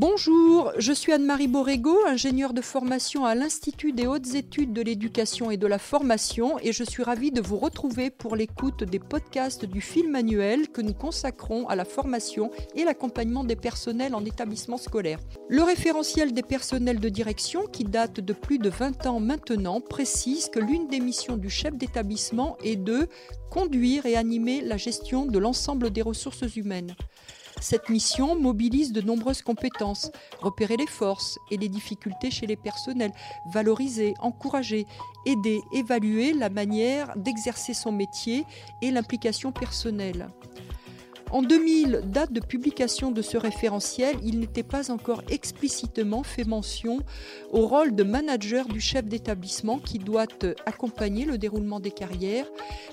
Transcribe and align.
Bonjour, 0.00 0.70
je 0.78 0.92
suis 0.92 1.12
Anne-Marie 1.12 1.48
Borrego, 1.48 2.06
ingénieure 2.06 2.52
de 2.52 2.60
formation 2.60 3.24
à 3.24 3.34
l'Institut 3.34 3.90
des 3.90 4.06
hautes 4.06 4.36
études 4.36 4.72
de 4.72 4.80
l'éducation 4.80 5.50
et 5.50 5.56
de 5.56 5.66
la 5.66 5.80
formation 5.80 6.56
et 6.60 6.72
je 6.72 6.84
suis 6.84 7.02
ravie 7.02 7.32
de 7.32 7.40
vous 7.40 7.56
retrouver 7.56 8.08
pour 8.10 8.36
l'écoute 8.36 8.84
des 8.84 9.00
podcasts 9.00 9.64
du 9.64 9.80
film 9.80 10.14
annuel 10.14 10.68
que 10.68 10.82
nous 10.82 10.94
consacrons 10.94 11.66
à 11.66 11.74
la 11.74 11.84
formation 11.84 12.52
et 12.76 12.84
l'accompagnement 12.84 13.42
des 13.42 13.56
personnels 13.56 14.14
en 14.14 14.24
établissement 14.24 14.76
scolaire. 14.76 15.18
Le 15.48 15.64
référentiel 15.64 16.32
des 16.32 16.44
personnels 16.44 17.00
de 17.00 17.08
direction, 17.08 17.66
qui 17.66 17.82
date 17.82 18.20
de 18.20 18.32
plus 18.32 18.60
de 18.60 18.68
20 18.68 19.08
ans 19.08 19.18
maintenant, 19.18 19.80
précise 19.80 20.48
que 20.48 20.60
l'une 20.60 20.86
des 20.86 21.00
missions 21.00 21.36
du 21.36 21.50
chef 21.50 21.76
d'établissement 21.76 22.56
est 22.62 22.76
de 22.76 23.08
conduire 23.50 24.06
et 24.06 24.14
animer 24.14 24.60
la 24.60 24.76
gestion 24.76 25.26
de 25.26 25.40
l'ensemble 25.40 25.90
des 25.90 26.02
ressources 26.02 26.54
humaines. 26.54 26.94
Cette 27.60 27.88
mission 27.88 28.40
mobilise 28.40 28.92
de 28.92 29.00
nombreuses 29.00 29.42
compétences, 29.42 30.10
repérer 30.40 30.76
les 30.76 30.86
forces 30.86 31.38
et 31.50 31.56
les 31.56 31.68
difficultés 31.68 32.30
chez 32.30 32.46
les 32.46 32.56
personnels, 32.56 33.12
valoriser, 33.52 34.14
encourager, 34.20 34.86
aider, 35.26 35.60
évaluer 35.72 36.32
la 36.32 36.50
manière 36.50 37.16
d'exercer 37.16 37.74
son 37.74 37.92
métier 37.92 38.44
et 38.80 38.90
l'implication 38.90 39.50
personnelle. 39.52 40.28
En 41.30 41.42
2000, 41.42 42.04
date 42.06 42.32
de 42.32 42.40
publication 42.40 43.10
de 43.10 43.20
ce 43.20 43.36
référentiel, 43.36 44.16
il 44.24 44.38
n'était 44.40 44.62
pas 44.62 44.90
encore 44.90 45.22
explicitement 45.28 46.22
fait 46.22 46.44
mention 46.44 47.00
au 47.52 47.66
rôle 47.66 47.94
de 47.94 48.02
manager 48.02 48.66
du 48.66 48.80
chef 48.80 49.04
d'établissement 49.04 49.78
qui 49.78 49.98
doit 49.98 50.26
accompagner 50.64 51.26
le 51.26 51.36
déroulement 51.36 51.80
des 51.80 51.90
carrières, 51.90 52.46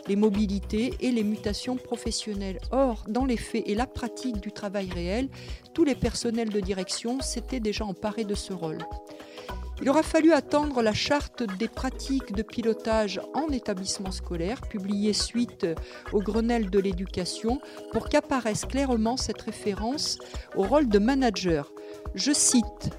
les 0.08 0.18
mobilités 0.18 0.94
et 1.00 1.12
les 1.12 1.24
mutations 1.24 1.78
professionnelles. 1.78 2.60
Or, 2.72 3.06
dans 3.08 3.26
les 3.26 3.38
faits 3.38 3.64
et 3.68 3.76
la 3.76 3.88
pratique 3.88 4.42
du 4.42 4.52
travail 4.52 4.90
réel, 4.94 5.30
tous 5.74 5.86
les 5.86 5.96
personnels 5.96 6.50
de 6.50 6.60
direction 6.60 7.22
s'étaient 7.22 7.62
déjà 7.62 7.86
emparés 7.86 8.26
de 8.26 8.36
ce 8.36 8.52
rôle. 8.52 8.80
Il 9.82 9.90
aura 9.90 10.04
fallu 10.04 10.32
attendre 10.32 10.82
la 10.82 10.94
charte 10.94 11.44
des 11.60 11.68
pratiques 11.68 12.34
de 12.34 12.44
pilotage 12.44 13.20
en 13.34 13.50
établissement 13.50 14.12
scolaire, 14.12 14.62
publiée 14.62 15.12
suite 15.12 15.68
au 16.14 16.22
Grenelle 16.22 16.70
de 16.70 16.80
l'éducation, 16.80 17.60
pour 17.92 18.08
qu'apparaisse 18.08 18.66
clairement 18.66 19.18
cette 19.18 19.42
référence 19.42 20.18
au 20.56 20.64
rôle 20.64 20.88
de 20.88 20.98
manager. 20.98 21.74
Je 22.14 22.32
cite 22.32 22.90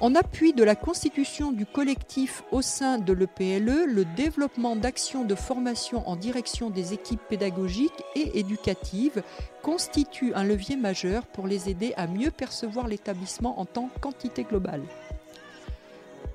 en 0.00 0.14
appui 0.14 0.52
de 0.52 0.64
la 0.64 0.74
constitution 0.74 1.52
du 1.52 1.66
collectif 1.66 2.42
au 2.50 2.62
sein 2.62 2.98
de 2.98 3.12
l'EPLE, 3.12 3.84
le 3.86 4.04
développement 4.16 4.76
d'actions 4.76 5.24
de 5.24 5.34
formation 5.34 6.08
en 6.08 6.16
direction 6.16 6.68
des 6.70 6.94
équipes 6.94 7.22
pédagogiques 7.28 8.02
et 8.16 8.38
éducatives 8.38 9.22
constitue 9.62 10.34
un 10.34 10.44
levier 10.44 10.76
majeur 10.76 11.26
pour 11.26 11.46
les 11.46 11.68
aider 11.68 11.94
à 11.96 12.06
mieux 12.06 12.30
percevoir 12.30 12.88
l'établissement 12.88 13.60
en 13.60 13.66
tant 13.66 13.88
qu'entité 14.00 14.42
globale. 14.42 14.82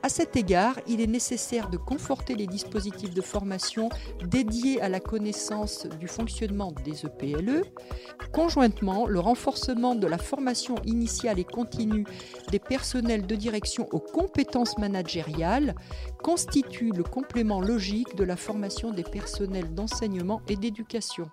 À 0.01 0.07
cet 0.07 0.37
égard, 0.37 0.79
il 0.87 1.01
est 1.01 1.07
nécessaire 1.07 1.69
de 1.69 1.75
conforter 1.75 2.35
les 2.35 2.47
dispositifs 2.47 3.13
de 3.13 3.21
formation 3.21 3.89
dédiés 4.23 4.81
à 4.81 4.87
la 4.87 5.01
connaissance 5.01 5.87
du 5.99 6.07
fonctionnement 6.07 6.71
des 6.85 7.05
EPLE. 7.05 7.63
Conjointement, 8.31 9.07
le 9.07 9.19
renforcement 9.19 9.95
de 9.95 10.07
la 10.07 10.17
formation 10.17 10.75
initiale 10.85 11.37
et 11.37 11.43
continue 11.43 12.05
des 12.49 12.59
personnels 12.59 13.27
de 13.27 13.35
direction 13.35 13.89
aux 13.91 13.99
compétences 13.99 14.77
managériales 14.77 15.75
constitue 16.23 16.91
le 16.95 17.03
complément 17.03 17.59
logique 17.59 18.15
de 18.15 18.23
la 18.23 18.37
formation 18.37 18.91
des 18.91 19.03
personnels 19.03 19.73
d'enseignement 19.73 20.41
et 20.47 20.55
d'éducation. 20.55 21.29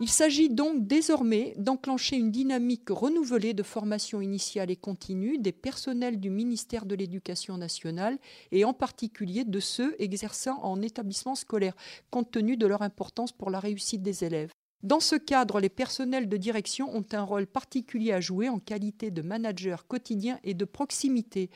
Il 0.00 0.08
s'agit 0.08 0.48
donc 0.48 0.86
désormais 0.86 1.54
d'enclencher 1.56 2.16
une 2.16 2.30
dynamique 2.30 2.88
renouvelée 2.88 3.52
de 3.52 3.64
formation 3.64 4.20
initiale 4.20 4.70
et 4.70 4.76
continue 4.76 5.38
des 5.38 5.50
personnels 5.50 6.20
du 6.20 6.30
ministère 6.30 6.86
de 6.86 6.94
l'Éducation 6.94 7.58
nationale 7.58 8.16
et 8.52 8.64
en 8.64 8.72
particulier 8.72 9.42
de 9.42 9.58
ceux 9.58 9.96
exerçant 9.98 10.62
en 10.62 10.82
établissement 10.82 11.34
scolaire, 11.34 11.74
compte 12.12 12.30
tenu 12.30 12.56
de 12.56 12.66
leur 12.68 12.82
importance 12.82 13.32
pour 13.32 13.50
la 13.50 13.58
réussite 13.58 14.02
des 14.02 14.22
élèves. 14.22 14.52
Dans 14.84 15.00
ce 15.00 15.16
cadre, 15.16 15.58
les 15.58 15.68
personnels 15.68 16.28
de 16.28 16.36
direction 16.36 16.96
ont 16.96 17.04
un 17.10 17.22
rôle 17.22 17.48
particulier 17.48 18.12
à 18.12 18.20
jouer 18.20 18.48
en 18.48 18.60
qualité 18.60 19.10
de 19.10 19.22
manager 19.22 19.88
quotidien 19.88 20.38
et 20.44 20.54
de 20.54 20.64
proximité. 20.64 21.50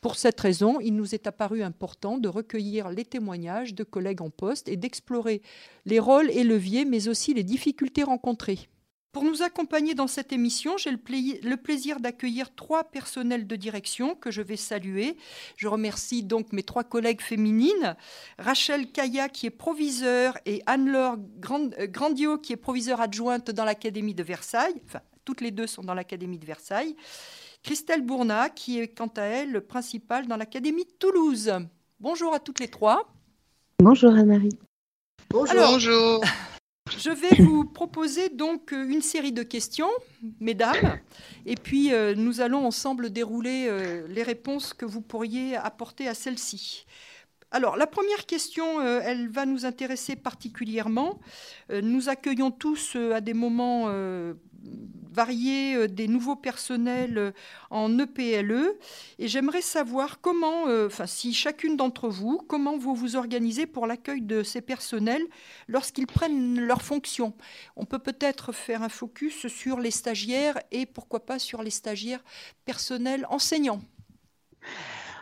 Pour 0.00 0.16
cette 0.16 0.40
raison, 0.40 0.80
il 0.80 0.94
nous 0.96 1.14
est 1.14 1.26
apparu 1.26 1.62
important 1.62 2.16
de 2.16 2.28
recueillir 2.28 2.88
les 2.88 3.04
témoignages 3.04 3.74
de 3.74 3.84
collègues 3.84 4.22
en 4.22 4.30
poste 4.30 4.68
et 4.68 4.76
d'explorer 4.76 5.42
les 5.84 5.98
rôles 5.98 6.30
et 6.30 6.42
leviers, 6.42 6.86
mais 6.86 7.08
aussi 7.08 7.34
les 7.34 7.44
difficultés 7.44 8.02
rencontrées. 8.02 8.70
Pour 9.12 9.24
nous 9.24 9.42
accompagner 9.42 9.94
dans 9.94 10.06
cette 10.06 10.32
émission, 10.32 10.76
j'ai 10.78 10.92
le, 10.92 11.56
plaisir 11.56 11.98
d'accueillir 11.98 12.54
trois 12.54 12.84
personnels 12.84 13.46
de 13.46 13.56
direction 13.56 14.14
que 14.14 14.30
je 14.30 14.40
vais 14.40 14.56
saluer. 14.56 15.16
Je 15.56 15.66
remercie 15.66 16.22
donc 16.22 16.52
mes 16.52 16.62
trois 16.62 16.84
collègues 16.84 17.20
féminines, 17.20 17.96
Rachel 18.38 18.92
Kaya 18.92 19.28
qui 19.28 19.46
est 19.46 19.50
proviseure 19.50 20.38
et 20.46 20.62
Anne-Laure 20.66 21.16
Grandio 21.40 22.38
qui 22.38 22.52
est 22.52 22.56
proviseure 22.56 23.00
adjointe 23.00 23.50
dans 23.50 23.64
l'Académie 23.64 24.14
de 24.14 24.22
Versailles. 24.22 24.80
Enfin, 24.86 25.00
toutes 25.24 25.40
les 25.40 25.50
deux 25.50 25.66
sont 25.66 25.82
dans 25.82 25.94
l'Académie 25.94 26.38
de 26.38 26.46
Versailles. 26.46 26.94
Christelle 27.62 28.02
Bournat, 28.02 28.48
qui 28.50 28.80
est 28.80 28.88
quant 28.88 29.12
à 29.16 29.22
elle 29.22 29.60
principale 29.60 30.26
dans 30.26 30.36
l'Académie 30.36 30.84
de 30.84 30.92
Toulouse. 30.98 31.52
Bonjour 32.00 32.34
à 32.34 32.40
toutes 32.40 32.60
les 32.60 32.68
trois. 32.68 33.12
Bonjour 33.78 34.12
Anne-Marie. 34.14 34.58
Bonjour. 35.30 36.24
Je 36.98 37.10
vais 37.10 37.42
vous 37.42 37.64
proposer 37.64 38.30
donc 38.30 38.72
une 38.72 39.02
série 39.02 39.32
de 39.32 39.42
questions, 39.42 39.90
mesdames, 40.40 40.98
et 41.46 41.54
puis 41.54 41.92
euh, 41.92 42.14
nous 42.16 42.40
allons 42.40 42.66
ensemble 42.66 43.10
dérouler 43.10 43.66
euh, 43.68 44.06
les 44.08 44.22
réponses 44.22 44.74
que 44.74 44.84
vous 44.84 45.00
pourriez 45.00 45.56
apporter 45.56 46.08
à 46.08 46.14
celles-ci. 46.14 46.86
Alors, 47.50 47.76
la 47.76 47.86
première 47.86 48.26
question, 48.26 48.80
euh, 48.80 49.00
elle 49.02 49.28
va 49.28 49.44
nous 49.44 49.66
intéresser 49.66 50.16
particulièrement. 50.16 51.18
nous 51.70 52.08
accueillons 52.08 52.50
tous 52.50 52.96
à 52.96 53.20
des 53.20 53.34
moments 53.34 53.86
euh, 55.18 55.86
des 55.86 56.08
nouveaux 56.08 56.36
personnels 56.36 57.18
euh, 57.18 57.32
en 57.70 57.98
EPLE. 57.98 58.72
Et 59.18 59.28
j'aimerais 59.28 59.60
savoir 59.60 60.20
comment, 60.20 60.68
euh, 60.68 60.86
enfin 60.86 61.06
si 61.06 61.34
chacune 61.34 61.76
d'entre 61.76 62.08
vous, 62.08 62.38
comment 62.48 62.78
vous 62.78 62.94
vous 62.94 63.16
organisez 63.16 63.66
pour 63.66 63.86
l'accueil 63.86 64.22
de 64.22 64.42
ces 64.42 64.60
personnels 64.60 65.24
lorsqu'ils 65.68 66.06
prennent 66.06 66.60
leurs 66.60 66.82
fonctions. 66.82 67.34
On 67.76 67.84
peut 67.84 67.98
peut-être 67.98 68.52
faire 68.52 68.82
un 68.82 68.88
focus 68.88 69.46
sur 69.48 69.78
les 69.78 69.90
stagiaires 69.90 70.58
et 70.70 70.86
pourquoi 70.86 71.26
pas 71.26 71.38
sur 71.38 71.62
les 71.62 71.70
stagiaires 71.70 72.24
personnels 72.64 73.26
enseignants 73.28 73.80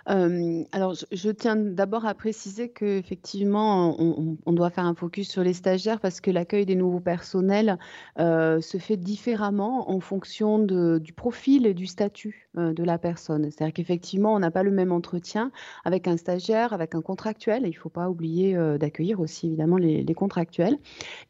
alors, 0.08 0.94
je, 1.12 1.30
tiens 1.30 1.56
d'abord 1.56 2.06
à 2.06 2.14
préciser 2.14 2.70
qu'effectivement, 2.70 3.94
on, 4.00 4.38
on, 4.46 4.52
doit 4.52 4.70
faire 4.70 4.86
un 4.86 4.94
focus 4.94 5.30
sur 5.30 5.42
les 5.42 5.52
stagiaires 5.52 6.00
parce 6.00 6.22
que 6.22 6.30
l'accueil 6.30 6.64
des 6.64 6.76
nouveaux 6.76 7.00
personnels 7.00 7.78
se 8.16 8.78
fait 8.78 8.96
différemment 8.96 9.91
en 9.91 10.00
fonction 10.00 10.58
du 10.58 11.12
profil 11.12 11.66
et 11.66 11.74
du 11.74 11.86
statut 11.86 12.47
de 12.58 12.84
la 12.84 12.98
personne. 12.98 13.50
C'est-à-dire 13.50 13.72
qu'effectivement, 13.72 14.34
on 14.34 14.38
n'a 14.38 14.50
pas 14.50 14.62
le 14.62 14.70
même 14.70 14.92
entretien 14.92 15.50
avec 15.84 16.08
un 16.08 16.16
stagiaire, 16.16 16.72
avec 16.72 16.94
un 16.94 17.02
contractuel. 17.02 17.62
Il 17.64 17.70
ne 17.70 17.74
faut 17.74 17.88
pas 17.88 18.08
oublier 18.08 18.56
d'accueillir 18.78 19.20
aussi 19.20 19.46
évidemment 19.46 19.76
les, 19.76 20.04
contractuels 20.14 20.78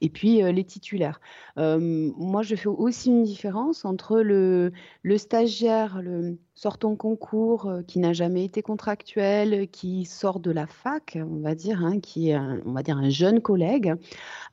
et 0.00 0.08
puis 0.08 0.40
les 0.40 0.64
titulaires. 0.64 1.20
moi, 1.56 2.42
je 2.42 2.54
fais 2.54 2.68
aussi 2.68 3.10
une 3.10 3.24
différence 3.24 3.84
entre 3.84 4.20
le, 4.20 4.72
stagiaire, 5.16 6.00
le 6.02 6.38
sortant 6.58 6.96
concours, 6.96 7.66
euh, 7.66 7.82
qui 7.82 8.00
n'a 8.00 8.12
jamais 8.12 8.44
été 8.44 8.62
contractuel, 8.62 9.68
qui 9.68 10.04
sort 10.04 10.40
de 10.40 10.50
la 10.50 10.66
fac, 10.66 11.16
on 11.16 11.40
va 11.40 11.54
dire, 11.54 11.84
hein, 11.84 12.00
qui 12.00 12.30
est 12.30 12.34
un, 12.34 12.60
on 12.66 12.72
va 12.72 12.82
dire 12.82 12.98
un 12.98 13.10
jeune 13.10 13.40
collègue, 13.40 13.94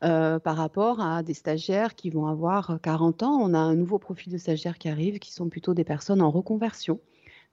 euh, 0.04 0.38
par 0.38 0.56
rapport 0.56 1.02
à 1.02 1.24
des 1.24 1.34
stagiaires 1.34 1.96
qui 1.96 2.12
vont 2.12 2.28
avoir 2.28 2.78
40 2.84 3.24
ans. 3.24 3.40
On 3.42 3.56
a 3.56 3.60
un 3.60 3.76
nouveau 3.76 3.98
profil 3.98 4.32
de 4.32 4.38
stagiaires 4.38 4.78
qui 4.78 4.88
arrive, 4.88 5.18
qui 5.18 5.34
sont 5.34 5.50
plutôt 5.50 5.74
des 5.74 5.84
personnes 5.84 6.22
en 6.22 6.30
reconversion. 6.30 6.65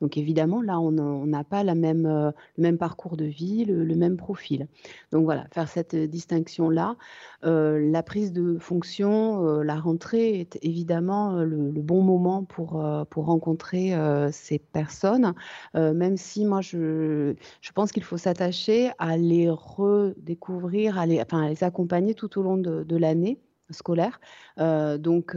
Donc 0.02 0.16
évidemment, 0.16 0.62
là, 0.62 0.80
on 0.80 0.90
n'a 1.26 1.44
pas 1.44 1.62
la 1.62 1.76
même, 1.76 2.06
euh, 2.06 2.32
le 2.58 2.62
même 2.62 2.76
parcours 2.76 3.16
de 3.16 3.24
vie, 3.24 3.64
le, 3.64 3.94
même 3.94 4.16
profil. 4.16 4.66
Donc 5.12 5.22
voilà, 5.22 5.46
faire 5.52 5.68
cette 5.68 5.94
distinction-là. 5.94 6.96
Euh, 7.44 7.78
la 7.88 8.02
prise 8.02 8.32
de 8.32 8.58
fonction, 8.58 9.46
euh, 9.46 9.62
la 9.62 9.76
rentrée 9.76 10.40
est 10.40 10.58
évidemment 10.62 11.36
le, 11.44 11.70
bon 11.82 12.02
moment 12.02 12.42
pour, 12.42 12.84
pour 13.10 13.26
rencontrer 13.26 13.92
ces 14.32 14.58
personnes, 14.58 15.34
même 15.74 16.16
si 16.16 16.44
moi, 16.44 16.60
je, 16.60 17.34
je 17.60 17.72
pense 17.72 17.92
qu'il 17.92 18.02
faut 18.02 18.18
s'attacher 18.18 18.90
à 18.98 19.16
les 19.16 19.48
redécouvrir, 19.50 20.98
à 20.98 21.06
les, 21.06 21.20
enfin, 21.20 21.48
les 21.48 21.62
accompagner 21.62 22.14
tout 22.14 22.40
au 22.40 22.42
long 22.42 22.56
de, 22.56 22.82
de 22.82 22.96
l'année 22.96 23.38
scolaire. 23.72 24.20
donc, 24.58 25.36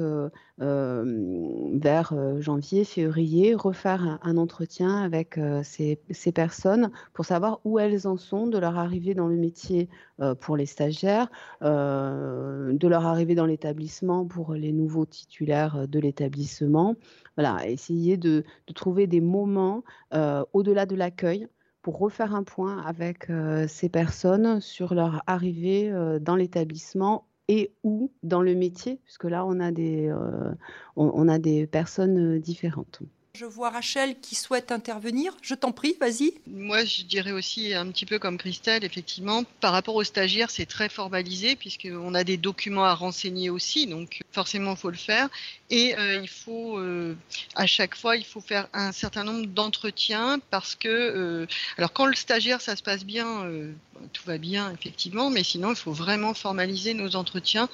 vers 0.57 2.13
janvier, 2.39 2.83
février, 2.83 3.55
refaire 3.55 4.19
un, 4.21 4.37
entretien 4.37 5.01
avec 5.03 5.39
ces, 5.63 5.99
ces, 6.11 6.31
personnes 6.31 6.91
pour 7.13 7.25
savoir 7.25 7.59
où 7.65 7.79
elles 7.79 8.07
en 8.07 8.17
sont 8.17 8.47
de 8.47 8.57
leur 8.57 8.77
arrivée 8.77 9.13
dans 9.13 9.27
le 9.27 9.35
métier 9.35 9.89
pour 10.39 10.57
les 10.57 10.65
stagiaires, 10.65 11.29
de 11.61 12.87
leur 12.87 13.05
arrivée 13.05 13.35
dans 13.35 13.45
l'établissement 13.45 14.25
pour 14.25 14.53
les 14.53 14.71
nouveaux 14.71 15.05
titulaires 15.05 15.87
de 15.87 15.99
l'établissement. 15.99 16.95
Voilà, 17.37 17.67
essayer 17.67 18.17
de, 18.17 18.43
de, 18.67 18.73
trouver 18.73 19.07
des 19.07 19.21
moments 19.21 19.83
au-delà 20.53 20.85
de 20.85 20.95
l'accueil 20.95 21.47
pour 21.85 21.99
refaire 21.99 22.33
un 22.33 22.41
point 22.41 22.81
avec 22.81 23.27
ces 23.67 23.89
personnes 23.89 24.59
sur 24.59 24.95
leur 24.95 25.21
arrivée 25.27 25.93
dans 26.19 26.35
l'établissement 26.35 27.27
et 27.47 27.73
où 27.83 28.11
dans 28.23 28.41
le 28.41 28.55
métier, 28.55 28.99
puisque 29.03 29.25
là, 29.25 29.45
on 29.45 29.59
a 29.59 29.71
des, 29.71 30.13
on 30.95 31.27
a 31.27 31.39
des 31.39 31.67
personnes 31.67 32.39
différentes. 32.39 33.01
Je 33.37 33.43
vois 33.45 33.69
Rachel 33.69 34.17
qui 34.21 34.33
souhaite 34.33 34.71
intervenir. 34.71 35.35
Je 35.41 35.55
t'en 35.55 35.73
prie, 35.73 35.97
vas-y. 35.99 36.35
Moi, 36.47 36.85
je 36.85 37.01
dirais 37.01 37.33
aussi 37.33 37.73
un 37.73 37.91
petit 37.91 38.05
peu 38.05 38.17
comme 38.17 38.37
Christelle, 38.37 38.85
effectivement, 38.85 39.43
par 39.59 39.73
rapport 39.73 39.95
aux 39.95 40.05
stagiaires, 40.05 40.49
c'est 40.49 40.65
très 40.65 40.87
formalisé 40.87 41.57
puisqu'on 41.57 42.13
a 42.13 42.23
des 42.23 42.37
documents 42.37 42.85
à 42.85 42.93
renseigner 42.93 43.49
aussi, 43.49 43.87
donc 43.87 44.21
forcément, 44.31 44.71
il 44.71 44.77
faut 44.77 44.89
le 44.89 44.95
faire. 44.95 45.27
Et 45.69 45.97
euh, 45.97 46.21
il 46.21 46.29
faut, 46.29 46.77
euh, 46.77 47.13
à 47.55 47.67
chaque 47.67 47.95
fois, 47.95 48.15
il 48.15 48.23
faut 48.23 48.39
faire 48.39 48.69
un 48.71 48.93
certain 48.93 49.25
nombre 49.25 49.47
d'entretiens 49.47 50.39
parce 50.49 50.75
que, 50.75 50.87
euh, 50.87 51.45
alors 51.77 51.91
quand 51.91 52.05
le 52.05 52.15
stagiaire, 52.15 52.61
ça 52.61 52.77
se 52.77 52.83
passe 52.83 53.03
bien, 53.03 53.51
tout 54.13 54.23
va 54.25 54.37
bien, 54.37 54.71
effectivement, 54.71 55.29
mais 55.29 55.43
sinon, 55.43 55.71
il 55.71 55.75
faut 55.75 55.91
vraiment 55.91 56.33
formaliser 56.33 56.93
nos 56.93 57.17
entretiens 57.17 57.67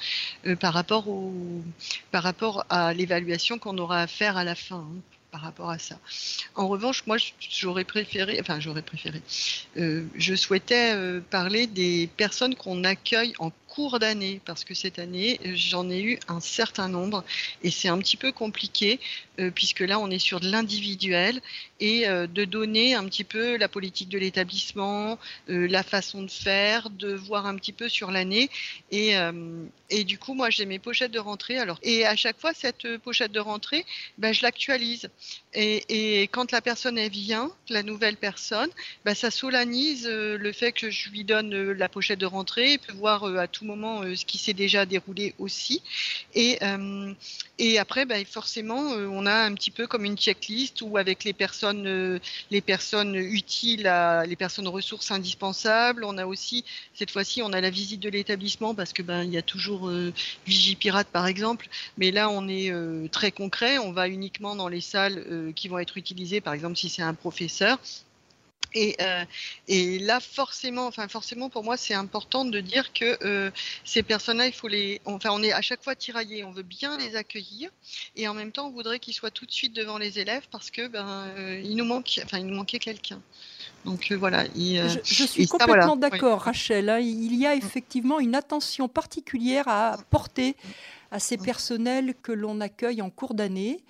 par, 0.59 0.73
rapport 0.73 1.07
au, 1.07 1.31
par 2.09 2.23
rapport 2.23 2.65
à 2.69 2.95
l'évaluation 2.95 3.59
qu'on 3.59 3.77
aura 3.77 4.01
à 4.01 4.07
faire 4.07 4.37
à 4.37 4.43
la 4.43 4.55
fin. 4.55 4.77
Hein 4.77 5.01
par 5.31 5.41
rapport 5.41 5.69
à 5.69 5.79
ça. 5.79 5.97
En 6.55 6.67
revanche, 6.67 7.03
moi, 7.07 7.17
j'aurais 7.39 7.85
préféré, 7.85 8.37
enfin, 8.41 8.59
j'aurais 8.59 8.81
préféré, 8.81 9.21
euh, 9.77 10.05
je 10.15 10.35
souhaitais 10.35 10.93
euh, 10.93 11.21
parler 11.29 11.67
des 11.67 12.09
personnes 12.17 12.55
qu'on 12.55 12.83
accueille 12.83 13.33
en 13.39 13.51
cours 13.71 13.99
d'année, 13.99 14.41
parce 14.43 14.65
que 14.65 14.73
cette 14.73 14.99
année, 14.99 15.39
j'en 15.55 15.89
ai 15.89 16.01
eu 16.01 16.19
un 16.27 16.41
certain 16.41 16.89
nombre 16.89 17.23
et 17.63 17.71
c'est 17.71 17.87
un 17.87 17.97
petit 17.99 18.17
peu 18.17 18.33
compliqué, 18.33 18.99
euh, 19.39 19.49
puisque 19.49 19.79
là, 19.79 19.97
on 19.97 20.09
est 20.09 20.19
sur 20.19 20.41
de 20.41 20.51
l'individuel 20.51 21.41
et 21.79 22.07
euh, 22.07 22.27
de 22.27 22.43
donner 22.43 22.95
un 22.95 23.05
petit 23.05 23.23
peu 23.23 23.55
la 23.55 23.69
politique 23.69 24.09
de 24.09 24.19
l'établissement, 24.19 25.17
euh, 25.49 25.67
la 25.67 25.83
façon 25.83 26.21
de 26.21 26.29
faire, 26.29 26.89
de 26.89 27.13
voir 27.13 27.45
un 27.45 27.55
petit 27.55 27.71
peu 27.71 27.87
sur 27.87 28.11
l'année. 28.11 28.49
Et, 28.91 29.13
et 29.89 30.03
du 30.03 30.17
coup, 30.17 30.33
moi, 30.33 30.49
j'ai 30.49 30.65
mes 30.65 30.79
pochettes 30.79 31.11
de 31.11 31.19
rentrée. 31.19 31.57
Alors, 31.57 31.79
et 31.81 32.05
à 32.05 32.15
chaque 32.15 32.39
fois, 32.39 32.53
cette 32.53 32.97
pochette 32.97 33.31
de 33.31 33.39
rentrée, 33.39 33.85
ben, 34.17 34.33
je 34.33 34.41
l'actualise. 34.41 35.09
Et, 35.53 36.21
et, 36.21 36.27
quand 36.27 36.51
la 36.51 36.61
personne 36.61 36.99
vient, 37.07 37.51
la 37.69 37.83
nouvelle 37.83 38.17
personne, 38.17 38.69
ben, 39.05 39.15
ça 39.15 39.31
solanise 39.31 40.07
le 40.07 40.51
fait 40.51 40.73
que 40.73 40.89
je 40.89 41.09
lui 41.09 41.23
donne 41.23 41.71
la 41.71 41.89
pochette 41.89 42.19
de 42.19 42.25
rentrée, 42.25 42.73
et 42.73 42.77
peut 42.77 42.93
voir 42.93 43.23
à 43.23 43.47
tout 43.47 43.60
moment 43.65 44.01
euh, 44.01 44.15
ce 44.15 44.25
qui 44.25 44.37
s'est 44.37 44.53
déjà 44.53 44.85
déroulé 44.85 45.33
aussi. 45.39 45.81
Et, 46.35 46.57
euh, 46.61 47.13
après, 47.79 48.05
ben, 48.05 48.25
forcément, 48.25 48.93
euh, 48.93 49.07
on 49.07 49.25
a 49.25 49.33
un 49.33 49.53
petit 49.53 49.71
peu 49.71 49.87
comme 49.87 50.05
une 50.05 50.17
checklist 50.17 50.81
où 50.81 50.97
avec 50.97 51.23
les 51.23 51.33
personnes, 51.33 52.19
les 52.49 52.61
personnes 52.61 53.15
utiles, 53.15 53.91
les 54.27 54.35
personnes 54.35 54.67
ressources 54.67 55.11
indispensables, 55.11 56.03
on 56.03 56.17
a 56.17 56.25
aussi, 56.25 56.65
cette 56.93 57.11
fois-ci, 57.11 57.41
on 57.41 57.53
a 57.53 57.61
la 57.61 57.69
visite 57.69 57.99
de 57.99 58.09
l'établissement 58.09 58.73
parce 58.73 58.93
que 58.93 59.01
ben, 59.01 59.23
il 59.23 59.31
y 59.31 59.37
a 59.37 59.41
toujours 59.41 59.91
Vigipirate 60.45 61.07
par 61.07 61.27
exemple, 61.27 61.69
mais 61.97 62.11
là 62.11 62.29
on 62.29 62.47
est 62.47 62.71
très 63.11 63.31
concret, 63.31 63.77
on 63.77 63.91
va 63.91 64.07
uniquement 64.07 64.55
dans 64.55 64.67
les 64.67 64.81
salles 64.81 65.53
qui 65.55 65.67
vont 65.67 65.79
être 65.79 65.97
utilisées, 65.97 66.41
par 66.41 66.53
exemple 66.53 66.77
si 66.77 66.89
c'est 66.89 67.03
un 67.03 67.13
professeur, 67.13 67.79
et, 68.73 68.95
euh, 69.01 69.25
et, 69.67 69.99
là, 69.99 70.19
forcément, 70.19 70.87
enfin 70.87 71.07
forcément, 71.07 71.49
pour 71.49 71.63
moi, 71.63 71.77
c'est 71.77 71.93
important 71.93 72.45
de 72.45 72.59
dire 72.59 72.93
que 72.93 73.17
euh, 73.23 73.51
ces 73.83 74.03
personnes-là, 74.03 74.47
il 74.47 74.53
faut 74.53 74.67
les, 74.67 75.01
enfin, 75.05 75.29
on 75.31 75.43
est 75.43 75.51
à 75.51 75.61
chaque 75.61 75.83
fois 75.83 75.95
tiraillés. 75.95 76.43
On 76.43 76.51
veut 76.51 76.63
bien 76.63 76.97
les 76.97 77.15
accueillir, 77.15 77.69
et 78.15 78.27
en 78.27 78.33
même 78.33 78.51
temps, 78.51 78.67
on 78.67 78.71
voudrait 78.71 78.99
qu'ils 78.99 79.13
soient 79.13 79.31
tout 79.31 79.45
de 79.45 79.51
suite 79.51 79.75
devant 79.75 79.97
les 79.97 80.19
élèves 80.19 80.47
parce 80.51 80.71
que 80.71 80.87
ben, 80.87 81.27
euh, 81.37 81.61
il 81.63 81.75
nous 81.75 81.85
manque, 81.85 82.19
enfin, 82.23 82.39
il 82.39 82.45
nous 82.45 82.55
manquait 82.55 82.79
quelqu'un. 82.79 83.21
Donc 83.85 84.11
voilà. 84.11 84.45
je, 84.55 84.99
je, 85.03 85.23
suis 85.23 85.47
complètement 85.47 85.95
d'accord, 85.95 86.41
Rachel. 86.41 86.89
Hein. 86.89 86.99
il 86.99 87.35
y 87.35 87.47
a 87.47 87.55
effectivement 87.55 88.19
une 88.19 88.35
attention 88.35 88.87
particulière 88.87 89.67
à 89.67 89.97
porter 90.09 90.55
à 91.09 91.19
ces 91.19 91.37
personnels 91.37 92.13
que 92.21 92.31
l'on 92.31 92.61
accueille 92.61 93.01
en 93.01 93.09
cours 93.09 93.33
d'année, 93.33 93.83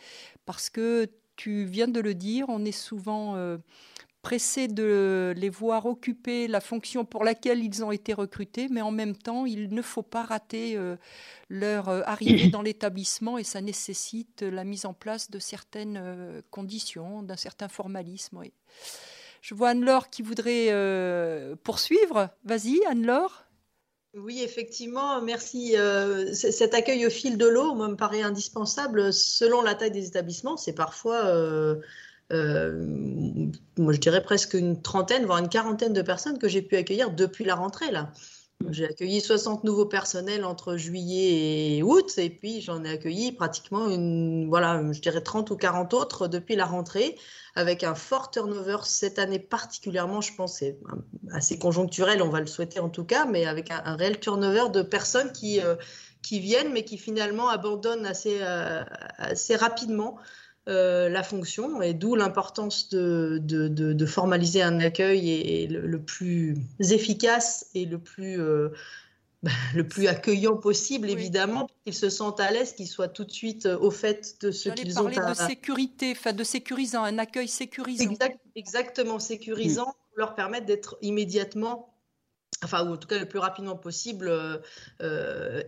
parce 0.46 0.70
que 0.70 1.10
tu 1.36 1.66
viens 1.66 1.88
de 1.88 2.00
le 2.00 2.14
dire, 2.14 2.46
on 2.50 2.66
est 2.66 2.72
souvent 2.72 3.36
pressé 4.22 4.68
de 4.68 5.34
les 5.36 5.50
voir 5.50 5.86
occuper 5.86 6.48
la 6.48 6.62
fonction 6.62 7.06
pour 7.06 7.24
laquelle 7.24 7.64
ils 7.64 7.84
ont 7.84 7.92
été 7.92 8.14
recrutés, 8.14 8.68
mais 8.70 8.82
en 8.82 8.92
même 8.92 9.16
temps, 9.16 9.46
il 9.46 9.74
ne 9.74 9.82
faut 9.82 10.04
pas 10.04 10.24
rater 10.24 10.76
euh, 10.76 10.96
leur 11.50 11.90
euh, 11.90 12.02
arrivée 12.06 12.50
dans 12.50 12.62
l'établissement 12.62 13.38
et 13.38 13.44
ça 13.44 13.62
nécessite 13.62 14.44
la 14.44 14.64
mise 14.64 14.86
en 14.86 14.94
place 14.94 15.32
de 15.32 15.40
certaines 15.40 16.00
euh, 16.02 16.42
conditions, 16.52 17.24
d'un 17.24 17.36
certain 17.36 17.68
formalisme. 17.68 18.42
Je 19.42 19.56
vois 19.56 19.70
Anne-Laure 19.70 20.12
qui 20.12 20.22
voudrait 20.22 20.70
poursuivre. 21.64 22.30
Vas-y, 22.46 22.80
Anne-Laure. 22.88 23.46
Oui, 24.14 24.42
effectivement, 24.44 25.20
merci. 25.22 25.76
cet 26.34 26.76
accueil 26.76 27.08
au 27.08 27.10
fil 27.10 27.40
de 27.40 27.48
l'eau 27.48 27.74
me 27.74 27.96
paraît 27.96 28.22
indispensable 28.22 29.12
selon 29.12 29.64
la 29.64 29.74
taille 29.74 29.90
des 29.90 30.06
établissements. 30.06 30.58
C'est 30.58 30.76
parfois 30.76 31.24
moi 32.32 33.94
je 33.94 34.00
dirais 34.00 34.24
presque 34.24 34.54
une 34.54 34.82
trentaine, 34.82 35.26
voire 35.26 35.40
une 35.40 35.50
quarantaine 35.50 35.94
de 35.94 36.02
personnes 36.02 36.38
que 36.38 36.48
j'ai 36.48 36.62
pu 36.62 36.76
accueillir 36.78 37.12
depuis 37.12 37.46
la 37.46 37.56
rentrée 37.56 37.92
là. 37.92 38.12
J'ai 38.70 38.86
accueilli 38.86 39.22
60 39.22 39.64
nouveaux 39.64 39.86
personnels 39.86 40.46
entre 40.46 40.78
juillet 40.78 41.78
et 41.78 41.84
août, 41.84 42.14
et 42.18 42.30
puis 42.30 42.62
j'en 42.62 42.84
ai 42.84 42.92
accueilli 42.92 43.32
pratiquement 43.32 43.90
une, 43.90 44.48
voilà, 44.50 44.82
je 44.92 45.00
dirais 45.00 45.22
30 45.22 45.50
ou 45.52 45.58
40 45.58 45.94
autres 45.94 46.28
depuis 46.28 46.56
la 46.56 46.66
rentrée, 46.66 47.18
avec 47.56 47.84
un 47.84 47.96
fort 47.96 48.32
turnover 48.32 48.78
cette 48.84 49.20
année 49.20 49.40
particulièrement, 49.40 50.22
je 50.22 50.34
pense, 50.36 50.60
c'est 50.60 50.78
assez 51.32 51.58
conjoncturel, 51.58 52.22
on 52.22 52.30
va 52.30 52.40
le 52.40 52.48
souhaiter 52.48 52.80
en 52.80 52.90
tout 52.90 53.06
cas, 53.06 53.26
mais 53.26 53.46
avec 53.46 53.72
un, 53.72 53.96
réel 53.96 54.20
turnover 54.20 54.70
de 54.72 54.82
personnes 54.82 55.32
qui, 55.32 55.60
euh, 55.62 55.76
qui 56.22 56.40
viennent, 56.40 56.72
mais 56.72 56.84
qui 56.84 56.98
finalement 56.98 57.50
abandonnent 57.50 58.06
assez, 58.06 58.40
euh, 58.42 58.84
assez 59.18 59.56
rapidement 59.56 60.18
euh, 60.70 61.10
la 61.10 61.24
fonction 61.24 61.82
et 61.82 61.96
d'où 61.96 62.14
l'importance 62.14 62.90
de, 62.90 63.40
de, 63.42 64.06
formaliser 64.06 64.62
un 64.62 64.80
accueil 64.80 65.32
et, 65.32 65.66
le, 65.66 66.00
plus 66.00 66.56
efficace 66.80 67.66
et 67.74 67.86
le 67.86 67.98
plus, 67.98 68.40
euh, 68.40 68.70
le 69.76 69.88
plus 69.88 70.06
accueillant 70.06 70.58
possible, 70.58 71.10
évidemment, 71.10 71.68
qu'ils 71.84 71.96
se 71.96 72.12
sentent 72.12 72.40
à 72.40 72.52
l'aise, 72.52 72.74
qu'ils 72.74 72.88
soient 72.88 73.08
tout 73.08 73.24
de 73.24 73.32
suite 73.32 73.66
euh, 73.66 73.80
au 73.80 73.90
fait 73.90 74.36
de 74.42 74.52
ce 74.52 74.70
qu'ils 74.70 75.00
ont 75.00 75.08
à... 75.08 75.32
de 75.32 75.34
sécurité, 75.34 76.12
enfin 76.16 76.34
de 76.34 76.44
sécurisant, 76.44 77.06
un 77.06 77.18
accueil 77.18 77.48
sécurisant. 77.48 78.14
exactement, 78.56 79.18
sécurisant, 79.18 79.86
pour 79.86 80.18
leur 80.18 80.36
permettre 80.36 80.68
d'être 80.68 80.96
immédiatement, 81.02 81.92
enfin, 82.64 82.88
ou 82.88 82.94
en 82.94 82.98
tout 82.98 83.08
cas 83.08 83.18
le 83.18 83.28
plus 83.28 83.40
rapidement 83.40 83.78
possible, 83.78 84.32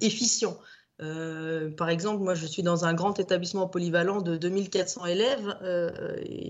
efficient. 0.02 0.56
Euh, 1.04 1.70
par 1.70 1.90
exemple, 1.90 2.24
moi, 2.24 2.34
je 2.34 2.46
suis 2.46 2.64
dans 2.64 2.86
un 2.86 2.94
grand 2.94 3.20
établissement 3.20 3.68
polyvalent 3.68 4.22
de 4.22 4.38
2400 4.38 5.06
élèves. 5.06 5.58
Euh, 5.62 5.92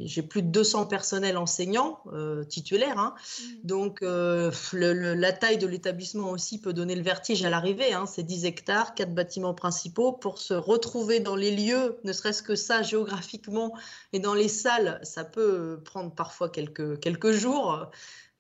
J'ai 0.06 0.22
plus 0.22 0.44
de 0.44 0.48
200 0.48 0.86
personnels 0.86 1.38
enseignants 1.38 2.00
euh, 2.14 2.44
titulaires. 2.44 3.00
Hein. 3.00 3.16
Mmh. 3.16 3.46
Donc, 3.64 4.00
la 4.02 5.32
taille 5.34 5.58
de 5.58 5.68
l'établissement 5.68 6.30
aussi 6.30 6.62
peut 6.62 6.74
donner 6.74 6.96
le 6.96 7.02
vertige 7.04 7.44
à 7.44 7.50
l'arrivée. 7.50 7.94
Hein. 7.94 8.06
C'est 8.06 8.24
10 8.24 8.46
hectares, 8.46 8.94
4 8.96 9.14
bâtiments 9.14 9.54
principaux. 9.54 10.12
Pour 10.12 10.38
se 10.38 10.54
retrouver 10.54 11.20
dans 11.20 11.36
les 11.36 11.52
lieux, 11.56 11.98
ne 12.04 12.14
serait-ce 12.14 12.44
que 12.44 12.56
ça 12.56 12.84
géographiquement, 12.84 13.74
et 14.12 14.20
dans 14.20 14.34
les 14.34 14.48
salles, 14.48 15.00
ça 15.04 15.24
peut 15.24 15.80
prendre 15.84 16.14
parfois 16.14 16.50
quelques, 16.50 17.00
quelques 17.00 17.32
jours 17.32 17.90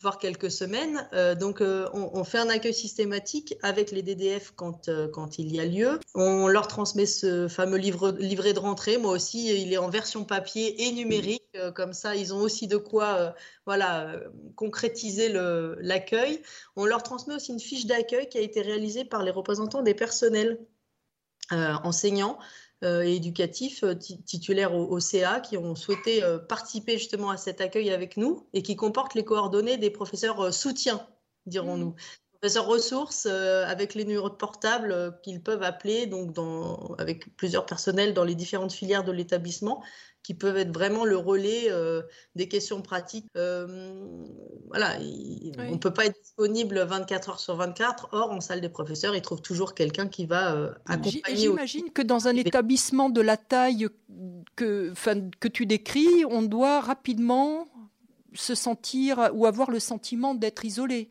voire 0.03 0.19
quelques 0.19 0.51
semaines. 0.51 1.07
Euh, 1.13 1.33
donc, 1.33 1.61
euh, 1.61 1.89
on, 1.93 2.23
fait 2.25 2.37
un 2.37 2.49
accueil 2.49 2.73
systématique 2.73 3.55
avec 3.63 3.89
les 3.91 4.03
DDF 4.03 4.51
quand, 4.55 4.89
euh, 4.89 5.07
quand 5.07 5.39
il 5.39 5.55
y 5.55 5.61
a 5.61 5.65
lieu. 5.65 5.99
On 6.13 6.47
leur 6.47 6.67
transmet 6.67 7.05
ce 7.05 7.47
fameux 7.47 7.77
livre, 7.77 8.11
livret 8.19 8.53
de 8.53 8.59
rentrée. 8.59 8.97
Moi 8.97 9.13
aussi, 9.13 9.61
il 9.61 9.71
est 9.71 9.77
en 9.77 9.89
version 9.89 10.25
papier 10.25 10.87
et 10.87 10.91
numérique. 10.91 11.41
comme 11.75 11.93
ça, 11.93 12.15
ils 12.15 12.33
ont 12.33 12.39
aussi 12.39 12.67
de 12.67 12.77
quoi 12.77 13.33
voilà, 13.65 14.19
concrétiser 14.55 15.29
l'accueil. 15.79 16.41
On 16.75 16.85
leur 16.85 17.03
transmet 17.03 17.35
aussi 17.35 17.53
une 17.53 17.59
fiche 17.59 17.85
d'accueil 17.85 18.27
qui 18.27 18.37
a 18.37 18.41
été 18.41 18.61
réalisée 18.61 19.05
par 19.05 19.23
les 19.23 19.31
représentants 19.31 19.83
des 19.83 19.93
personnels 19.93 20.59
enseignants 21.51 22.39
et 22.83 23.15
éducatifs 23.15 23.83
euh, 23.83 23.95
titulaires 23.95 24.73
au, 24.75 24.99
CA 24.99 25.39
qui 25.39 25.57
ont 25.57 25.75
souhaité 25.75 26.23
euh, 26.23 26.37
participer 26.37 26.97
justement 26.97 27.29
à 27.29 27.37
cet 27.37 27.61
accueil 27.61 27.91
avec 27.91 28.17
nous 28.17 28.47
et 28.53 28.61
qui 28.61 28.75
comportent 28.75 29.15
les 29.15 29.23
coordonnées 29.23 29.77
des 29.77 29.89
professeurs 29.89 30.53
soutiens, 30.53 31.07
dirons-nous. 31.45 31.89
Mmh. 31.89 31.95
professeurs 32.39 32.65
ressources 32.65 33.25
avec 33.25 33.95
les 33.95 34.05
numéros 34.05 34.29
de 34.29 34.35
portable 34.35 35.17
qu'ils 35.23 35.41
peuvent 35.41 35.63
appeler 35.63 36.07
donc 36.07 36.33
dans, 36.33 36.95
avec 36.97 37.35
plusieurs 37.37 37.65
personnels 37.65 38.13
dans 38.13 38.25
les 38.25 38.35
différentes 38.35 38.73
filières 38.73 39.03
de 39.03 39.11
l'établissement 39.11 39.81
qui 40.23 40.33
peuvent 40.33 40.57
être 40.57 40.73
vraiment 40.73 41.03
le 41.03 41.17
relais 41.17 41.65
euh, 41.69 42.01
des 42.35 42.47
questions 42.47 42.81
pratiques. 42.81 43.27
Euh, 43.35 43.67
voilà, 44.69 44.97
on 45.59 45.71
ne 45.71 45.77
peut 45.77 45.93
pas 45.93 46.05
être 46.05 46.19
disponible 46.21 46.79
24 46.79 47.29
heures 47.29 47.39
sur 47.39 47.55
24. 47.55 48.09
Or, 48.13 48.31
en 48.31 48.39
salle 48.39 48.61
des 48.61 48.69
professeurs, 48.69 49.15
ils 49.15 49.21
trouvent 49.21 49.41
toujours 49.41 49.75
quelqu'un 49.75 50.07
qui 50.07 50.25
va 50.25 50.55
euh, 50.55 50.73
accompagner. 50.85 51.35
J'imagine 51.35 51.91
que 51.91 52.01
dans 52.01 52.27
un 52.29 52.35
établissement 52.35 53.09
de 53.09 53.19
la 53.19 53.35
taille 53.35 53.89
que, 54.55 54.93
que 55.39 55.47
tu 55.49 55.65
décris, 55.65 56.23
on 56.29 56.41
doit 56.41 56.79
rapidement 56.79 57.67
se 58.33 58.55
sentir 58.55 59.29
ou 59.33 59.45
avoir 59.45 59.69
le 59.69 59.79
sentiment 59.79 60.33
d'être 60.35 60.63
isolé. 60.63 61.09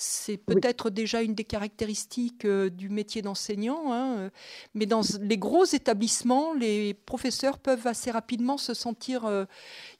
C'est 0.00 0.36
peut-être 0.36 0.90
déjà 0.90 1.22
une 1.22 1.34
des 1.34 1.42
caractéristiques 1.42 2.44
euh, 2.44 2.70
du 2.70 2.88
métier 2.88 3.20
d'enseignant, 3.20 3.92
hein, 3.92 4.16
euh, 4.16 4.30
mais 4.72 4.86
dans 4.86 5.00
les 5.20 5.38
gros 5.38 5.64
établissements, 5.64 6.52
les 6.52 6.94
professeurs 6.94 7.58
peuvent 7.58 7.88
assez 7.88 8.12
rapidement 8.12 8.58
se 8.58 8.74
sentir 8.74 9.24
euh, 9.24 9.44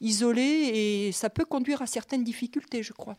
isolés 0.01 0.71
et 0.73 1.11
ça 1.11 1.31
peut 1.31 1.45
conduire 1.45 1.83
à 1.83 1.89
certaines 1.89 2.23
difficultés, 2.23 2.85
je 2.85 2.93
crois. 2.93 3.17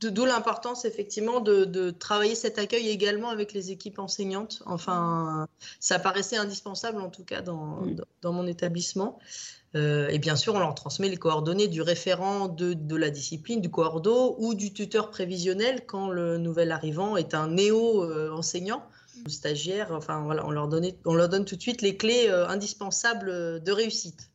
D'où 0.00 0.24
l'importance 0.24 0.86
effectivement 0.86 1.40
de, 1.40 1.90
travailler 1.90 2.34
cet 2.34 2.58
accueil 2.58 2.88
également 2.88 3.28
avec 3.28 3.52
les 3.52 3.70
équipes 3.70 3.98
enseignantes. 3.98 4.62
Enfin, 4.66 5.46
ça 5.78 5.98
paraissait 5.98 6.36
indispensable 6.36 7.00
en 7.00 7.10
tout 7.10 7.24
cas 7.24 7.42
dans, 7.42 7.82
dans 8.22 8.32
mon 8.32 8.46
établissement. 8.46 9.18
Euh, 9.76 10.08
et 10.08 10.18
bien 10.18 10.36
sûr, 10.36 10.54
on 10.54 10.58
leur 10.58 10.74
transmet 10.74 11.08
les 11.08 11.16
coordonnées 11.16 11.68
du 11.68 11.82
référent 11.82 12.48
de, 12.48 12.72
de, 12.72 12.96
la 12.96 13.10
discipline, 13.10 13.60
du 13.60 13.70
coordo 13.70 14.34
ou 14.38 14.54
du 14.54 14.72
tuteur 14.72 15.10
prévisionnel 15.10 15.86
quand 15.86 16.08
le 16.08 16.38
nouvel 16.38 16.72
arrivant 16.72 17.16
est 17.16 17.34
un 17.34 17.48
néo-enseignant 17.48 18.82
stagiaire. 19.28 19.92
Enfin, 19.92 20.22
voilà, 20.24 20.44
on 20.46 20.50
leur, 20.50 20.68
on 21.04 21.14
leur 21.14 21.28
donne 21.28 21.44
tout 21.44 21.56
de 21.56 21.62
suite 21.62 21.82
les 21.82 21.96
clés 21.96 22.26
euh, 22.28 22.48
indispensables 22.48 23.62
de 23.62 23.72
réussite. 23.72 24.29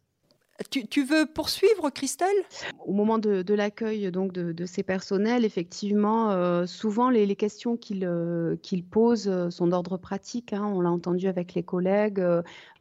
Tu, 0.69 1.03
veux 1.03 1.25
poursuivre, 1.25 1.89
Christelle? 1.89 2.35
Au 2.85 2.93
moment 2.93 3.17
de, 3.17 3.53
l'accueil 3.53 4.09
donc 4.09 4.31
de, 4.31 4.65
ces 4.65 4.83
personnels, 4.83 5.43
effectivement, 5.43 6.31
euh, 6.31 6.65
souvent 6.65 7.09
les, 7.09 7.35
questions 7.35 7.75
qu'ils 7.75 8.05
euh, 8.05 8.55
posent 8.89 9.27
euh, 9.27 9.49
sont 9.49 9.67
d'ordre 9.67 9.97
pratique. 9.97 10.53
Hein, 10.53 10.63
on 10.63 10.79
l'a 10.79 10.91
entendu 10.91 11.27
avec 11.27 11.55
les 11.55 11.63
collègues, 11.63 12.23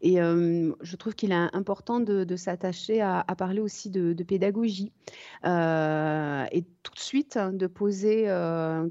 et 0.04 0.16
je 0.16 0.96
trouve 0.96 1.14
qu'il 1.14 1.32
est 1.32 1.48
important 1.54 1.98
de, 1.98 2.36
s'attacher 2.36 3.00
à, 3.00 3.24
parler 3.36 3.60
aussi 3.60 3.90
de, 3.90 4.22
pédagogie. 4.22 4.92
Et 5.44 6.64
tout 6.82 6.94
de 6.94 7.00
suite 7.00 7.36
hein, 7.36 7.52
de 7.52 7.66
poser 7.66 8.24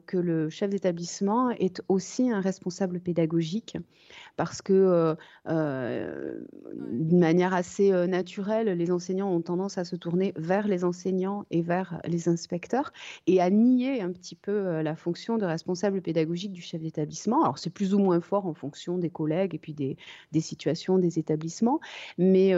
que 0.07 0.17
le 0.17 0.49
chef 0.49 0.71
d'établissement 0.71 1.51
est 1.51 1.81
aussi 1.87 2.31
un 2.31 2.41
responsable 2.41 2.99
pédagogique. 2.99 3.77
Parce 4.35 4.61
que 4.61 4.73
euh, 4.73 5.15
euh, 5.47 6.41
d'une 6.73 7.19
manière 7.19 7.53
assez 7.53 7.91
euh, 7.91 8.07
naturelle, 8.07 8.67
les 8.67 8.91
enseignants 8.91 9.31
ont 9.31 9.41
tendance 9.41 9.77
à 9.77 9.83
se 9.83 9.95
tourner 9.95 10.33
vers 10.35 10.67
les 10.67 10.83
enseignants 10.83 11.45
et 11.51 11.61
vers 11.61 12.01
les 12.05 12.27
inspecteurs 12.27 12.91
et 13.27 13.41
à 13.41 13.49
nier 13.49 14.01
un 14.01 14.11
petit 14.11 14.35
peu 14.35 14.81
la 14.81 14.95
fonction 14.95 15.37
de 15.37 15.45
responsable 15.45 16.01
pédagogique 16.01 16.51
du 16.51 16.61
chef 16.61 16.81
d'établissement. 16.81 17.43
Alors 17.43 17.59
c'est 17.59 17.69
plus 17.69 17.93
ou 17.93 17.99
moins 17.99 18.21
fort 18.21 18.47
en 18.47 18.53
fonction 18.53 18.97
des 18.97 19.09
collègues 19.09 19.53
et 19.53 19.59
puis 19.59 19.73
des, 19.73 19.97
des 20.31 20.41
situations 20.41 20.97
des 21.03 21.19
établissements, 21.19 21.79
mais 22.17 22.53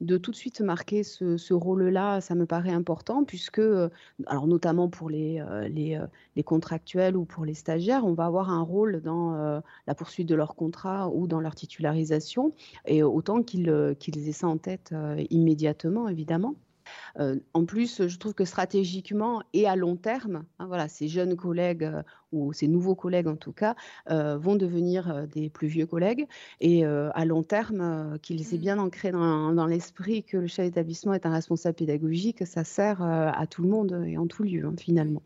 de 0.00 0.16
tout 0.18 0.30
de 0.30 0.36
suite 0.36 0.60
marquer 0.60 1.02
ce, 1.02 1.36
ce 1.36 1.54
rôle-là, 1.54 2.20
ça 2.20 2.34
me 2.34 2.46
paraît 2.46 2.72
important 2.72 3.24
puisque, 3.24 3.60
alors 4.26 4.46
notamment 4.46 4.88
pour 4.88 5.10
les, 5.10 5.42
les, 5.68 6.00
les, 6.36 6.42
contractuels 6.42 7.16
ou 7.16 7.24
pour 7.24 7.44
les 7.44 7.54
stagiaires, 7.54 8.04
on 8.04 8.12
va 8.12 8.26
avoir 8.26 8.50
un 8.50 8.62
rôle 8.62 9.00
dans 9.00 9.62
la 9.86 9.94
poursuite 9.94 10.28
de 10.28 10.34
leur 10.34 10.54
contrat 10.54 11.08
ou 11.08 11.26
dans 11.26 11.40
leur 11.40 11.54
titularisation, 11.54 12.52
et 12.86 13.02
autant 13.02 13.42
qu'ils 13.42 13.70
euh, 13.70 13.94
qu'ils 13.94 14.28
aient 14.28 14.32
ça 14.32 14.48
en 14.48 14.58
tête 14.58 14.90
euh, 14.92 15.22
immédiatement, 15.30 16.08
évidemment. 16.08 16.54
Euh, 17.18 17.36
en 17.52 17.64
plus, 17.64 18.06
je 18.06 18.18
trouve 18.18 18.34
que 18.34 18.44
stratégiquement 18.44 19.42
et 19.52 19.66
à 19.66 19.76
long 19.76 19.96
terme, 19.96 20.44
hein, 20.58 20.66
voilà, 20.66 20.88
ces 20.88 21.08
jeunes 21.08 21.36
collègues 21.36 21.90
ou 22.32 22.52
ces 22.52 22.68
nouveaux 22.68 22.94
collègues 22.94 23.28
en 23.28 23.36
tout 23.36 23.52
cas 23.52 23.76
vont 24.08 24.56
devenir 24.56 25.28
des 25.28 25.50
plus 25.50 25.68
vieux 25.68 25.86
collègues 25.86 26.26
et 26.60 26.84
à 26.84 27.24
long 27.24 27.42
terme, 27.44 28.18
qu'ils 28.22 28.54
aient 28.54 28.56
mmh. 28.56 28.60
bien 28.60 28.78
ancré 28.78 29.12
dans, 29.12 29.52
dans 29.52 29.66
l'esprit 29.66 30.24
que 30.24 30.36
le 30.36 30.48
chef 30.48 30.66
d'établissement 30.66 31.14
est 31.14 31.26
un 31.26 31.32
responsable 31.32 31.76
pédagogique, 31.76 32.46
ça 32.46 32.64
sert 32.64 33.02
à 33.02 33.46
tout 33.46 33.62
le 33.62 33.68
monde 33.68 34.04
et 34.06 34.16
en 34.16 34.26
tout 34.26 34.42
lieu 34.42 34.64
hein, 34.66 34.74
finalement. 34.76 35.22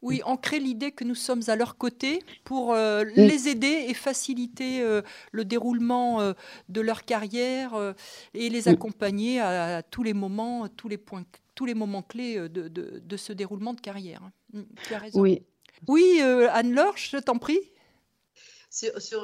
Oui, 0.00 0.22
ancrer 0.24 0.60
l'idée 0.60 0.92
que 0.92 1.02
nous 1.02 1.16
sommes 1.16 1.42
à 1.48 1.56
leur 1.56 1.76
côté 1.76 2.22
pour 2.44 2.72
euh, 2.72 3.04
les 3.16 3.48
aider 3.48 3.86
et 3.88 3.94
faciliter 3.94 4.80
euh, 4.80 5.02
le 5.32 5.44
déroulement 5.44 6.20
euh, 6.20 6.34
de 6.68 6.80
leur 6.80 7.04
carrière 7.04 7.94
et 8.32 8.48
les 8.48 8.68
accompagner 8.68 9.40
à, 9.40 9.82
tous 9.82 10.04
les 10.04 10.14
moments, 10.14 10.68
tous 10.68 10.88
les 10.88 10.98
points, 10.98 11.24
tous 11.56 11.66
les 11.66 11.74
moments 11.74 12.02
clés 12.02 12.48
de, 12.48 13.16
ce 13.16 13.32
déroulement 13.32 13.74
de 13.74 13.80
carrière. 13.80 14.22
Mmh, 14.52 14.62
tu 14.86 14.94
as 14.94 14.98
raison. 14.98 15.20
Oui. 15.20 15.42
Oui, 15.86 16.20
Anne-Laure, 16.20 16.96
je 16.96 17.18
t'en 17.18 17.38
prie 17.38 17.60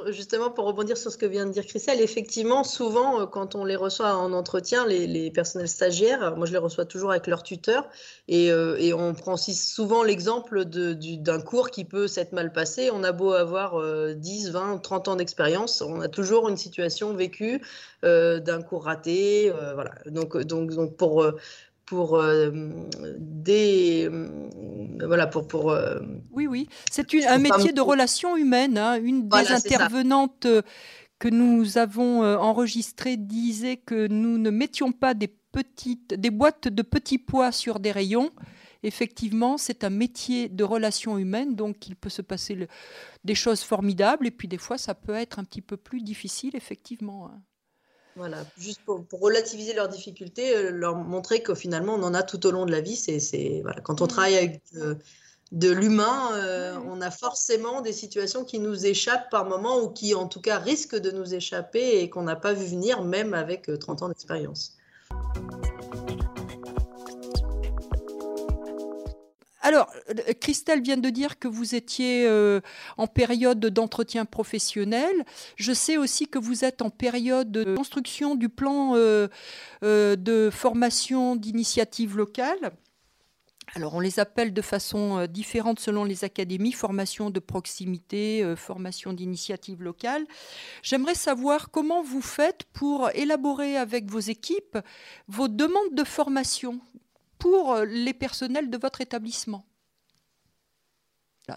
justement, 0.08 0.50
pour 0.50 0.64
rebondir 0.64 0.96
sur 0.96 1.10
ce 1.10 1.18
que 1.18 1.26
vient 1.26 1.44
de 1.44 1.52
dire 1.52 1.66
Christelle, 1.66 2.00
effectivement, 2.00 2.64
souvent, 2.64 3.20
euh, 3.20 3.26
quand 3.26 3.54
on 3.54 3.64
les 3.64 3.76
reçoit 3.76 4.16
en 4.16 4.32
entretien, 4.32 4.86
les, 4.86 5.30
personnels 5.30 5.68
stagiaires, 5.68 6.34
moi 6.36 6.46
je 6.46 6.52
les 6.52 6.58
reçois 6.58 6.86
toujours 6.86 7.10
avec 7.10 7.26
leur 7.26 7.42
tuteur, 7.42 7.88
et, 8.26 8.50
euh, 8.50 8.94
on 8.96 9.12
prend 9.12 9.34
aussi 9.34 9.54
souvent 9.54 10.02
l'exemple 10.02 10.64
d'un 10.64 11.40
cours 11.40 11.70
qui 11.70 11.84
peut 11.84 12.08
s'être 12.08 12.32
mal 12.32 12.52
passé. 12.52 12.90
On 12.92 13.04
a 13.04 13.12
beau 13.12 13.32
avoir 13.32 13.80
10, 14.14 14.50
20, 14.50 14.78
30 14.78 15.08
ans 15.08 15.16
d'expérience, 15.16 15.82
on 15.82 16.00
a 16.00 16.08
toujours 16.08 16.48
une 16.48 16.56
situation 16.56 17.12
vécue 17.12 17.60
euh, 18.04 18.40
d'un 18.40 18.62
cours 18.62 18.84
raté. 18.84 19.52
voilà. 19.74 19.92
Donc, 20.06 20.36
donc, 20.38 20.70
donc 20.70 20.96
pour 20.96 21.26
pour 21.86 22.16
euh, 22.16 22.50
des 23.18 24.08
euh, 24.10 24.48
voilà 25.06 25.26
pour 25.26 25.46
pour 25.46 25.70
euh, 25.70 26.00
oui 26.30 26.46
oui 26.46 26.68
c'est 26.90 27.06
un 27.26 27.38
métier 27.38 27.72
de 27.72 27.80
relation 27.80 28.36
humaine 28.36 28.78
hein. 28.78 28.98
une 29.00 29.28
des 29.28 29.52
intervenantes 29.52 30.46
que 31.18 31.28
nous 31.28 31.78
avons 31.78 32.22
enregistrées 32.22 33.16
disait 33.16 33.76
que 33.76 34.08
nous 34.08 34.38
ne 34.38 34.50
mettions 34.50 34.92
pas 34.92 35.14
des 35.14 35.28
petites 35.28 36.14
des 36.14 36.30
boîtes 36.30 36.68
de 36.68 36.82
petits 36.82 37.18
pois 37.18 37.52
sur 37.52 37.80
des 37.80 37.92
rayons 37.92 38.30
effectivement, 38.84 39.56
c'est 39.56 39.82
un 39.82 39.90
métier 39.90 40.48
de 40.48 40.62
relation 40.62 41.18
humaine, 41.18 41.56
donc 41.56 41.88
il 41.88 41.96
peut 41.96 42.10
se 42.10 42.22
passer 42.22 42.68
des 43.24 43.34
choses 43.34 43.62
formidables, 43.62 44.26
et 44.26 44.30
puis 44.30 44.46
des 44.46 44.58
fois, 44.58 44.76
ça 44.76 44.94
peut 44.94 45.14
être 45.14 45.38
un 45.38 45.44
petit 45.44 45.62
peu 45.62 45.76
plus 45.76 46.02
difficile, 46.02 46.54
effectivement. 46.54 47.28
Hein. 47.28 47.40
Voilà, 48.16 48.44
juste 48.56 48.80
pour, 48.85 49.04
relativiser 49.21 49.75
leurs 49.75 49.88
difficultés, 49.88 50.56
euh, 50.56 50.71
leur 50.71 50.94
montrer 50.94 51.42
que 51.42 51.54
finalement 51.54 51.94
on 51.94 52.02
en 52.04 52.14
a 52.14 52.23
tout 52.23 52.47
au 52.47 52.52
long 52.52 52.64
de 52.64 52.71
la 52.71 52.80
vie. 52.80 52.97
C'est 52.97 53.61
voilà, 53.62 53.80
quand 53.80 54.00
on 54.00 54.04
mmh. 54.04 54.09
travaille 54.09 54.37
avec 54.37 54.62
euh, 54.76 54.94
de 55.50 55.71
l'humain, 55.71 56.30
euh, 56.35 56.78
on 56.87 57.00
a 57.00 57.11
forcément 57.11 57.80
des 57.80 57.92
situations 57.92 58.44
qui 58.44 58.61
nous 58.61 58.87
échappent 58.87 59.30
par 59.30 59.47
moment 59.47 59.80
ou 59.80 59.88
qui 59.88 60.14
en 60.14 60.28
tout 60.28 60.40
cas 60.40 60.59
risquent 60.59 60.99
de 60.99 61.11
nous 61.11 61.35
échapper 61.35 62.00
et 62.00 62.09
qu'on 62.09 62.23
n'a 62.23 62.37
pas 62.37 62.52
vu 62.52 62.66
venir 62.66 63.02
même 63.02 63.35
avec 63.35 63.71
30 63.78 64.02
ans 64.02 64.09
d'expérience. 64.09 64.76
Alors, 69.64 69.90
euh, 70.11 70.35
Christelle 70.38 70.83
vient 70.83 70.99
de 70.99 71.09
dire 71.09 71.38
que 71.38 71.49
vous 71.49 71.75
étiez 71.75 72.26
euh, 72.26 72.61
en 72.99 73.06
période 73.06 73.61
d'entretien 73.61 74.26
professionnel. 74.26 75.25
Je 75.56 75.73
sais 75.73 75.97
aussi 75.97 76.28
que 76.28 76.38
vous 76.38 76.66
êtes 76.66 76.83
en 76.83 76.90
période 76.90 77.50
de 77.50 77.75
construction 77.75 78.35
du 78.35 78.50
plan 78.50 78.92
euh, 78.94 79.26
de 79.80 80.50
formation 80.52 81.35
d'initiative 81.35 82.14
locale. 82.14 82.73
Alors 83.75 83.94
on 83.94 84.00
les 84.00 84.21
appelle 84.21 84.52
de 84.52 84.61
façon 84.61 85.26
différente 85.26 85.80
selon 85.80 86.04
les 86.04 86.25
académies, 86.25 86.73
formation 86.73 87.30
de 87.30 87.40
proximité, 87.40 88.54
formation 88.56 89.14
d'initiative 89.14 89.83
locale. 89.83 90.26
J'aimerais 90.83 91.14
savoir 91.14 91.71
comment 91.71 92.02
vous 92.02 92.21
faites 92.21 92.64
pour 92.75 93.09
élaborer 93.14 93.78
avec 93.78 94.11
vos 94.11 94.21
équipes 94.21 94.78
vos 95.26 95.49
demandes 95.49 95.94
de 95.94 96.04
formation 96.04 96.80
pour 97.44 97.76
les 97.84 98.14
personnels 98.14 98.70
de 98.70 98.78
votre 98.78 99.02
établissement 99.02 99.66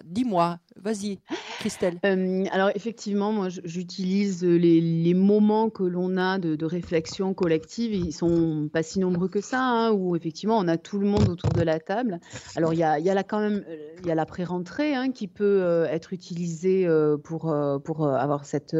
Dis-moi, 0.03 0.59
vas-y, 0.75 1.19
Christelle. 1.59 1.97
Euh, 2.05 2.43
alors 2.51 2.71
effectivement, 2.75 3.31
moi 3.31 3.47
j'utilise 3.49 4.43
les, 4.43 5.13
moments 5.13 5.69
que 5.69 5.83
l'on 5.83 6.17
a 6.17 6.39
de, 6.39 6.65
réflexion 6.65 7.33
collective. 7.33 7.93
Ils 7.93 8.11
sont 8.11 8.69
pas 8.71 8.83
si 8.83 8.99
nombreux 8.99 9.29
que 9.29 9.39
ça, 9.39 9.61
hein, 9.61 9.91
où 9.91 10.17
effectivement 10.17 10.57
on 10.57 10.67
a 10.67 10.77
tout 10.77 10.99
le 10.99 11.07
monde 11.07 11.29
autour 11.29 11.51
de 11.51 11.61
la 11.61 11.79
table. 11.79 12.19
Alors 12.57 12.73
il 12.73 12.79
y 12.79 12.83
a, 12.83 12.99
y 12.99 13.23
quand 13.25 13.39
même 13.39 13.63
euh, 13.69 13.95
il 14.01 14.07
y 14.07 14.11
a 14.11 14.15
la 14.15 14.25
pré-rentrée 14.25 14.93
hein, 14.93 15.11
qui 15.11 15.27
peut 15.27 15.61
euh, 15.63 15.85
être 15.85 16.11
utilisée 16.11 16.87
pour, 17.23 17.55
pour 17.83 18.07
avoir 18.07 18.45
cette 18.45 18.75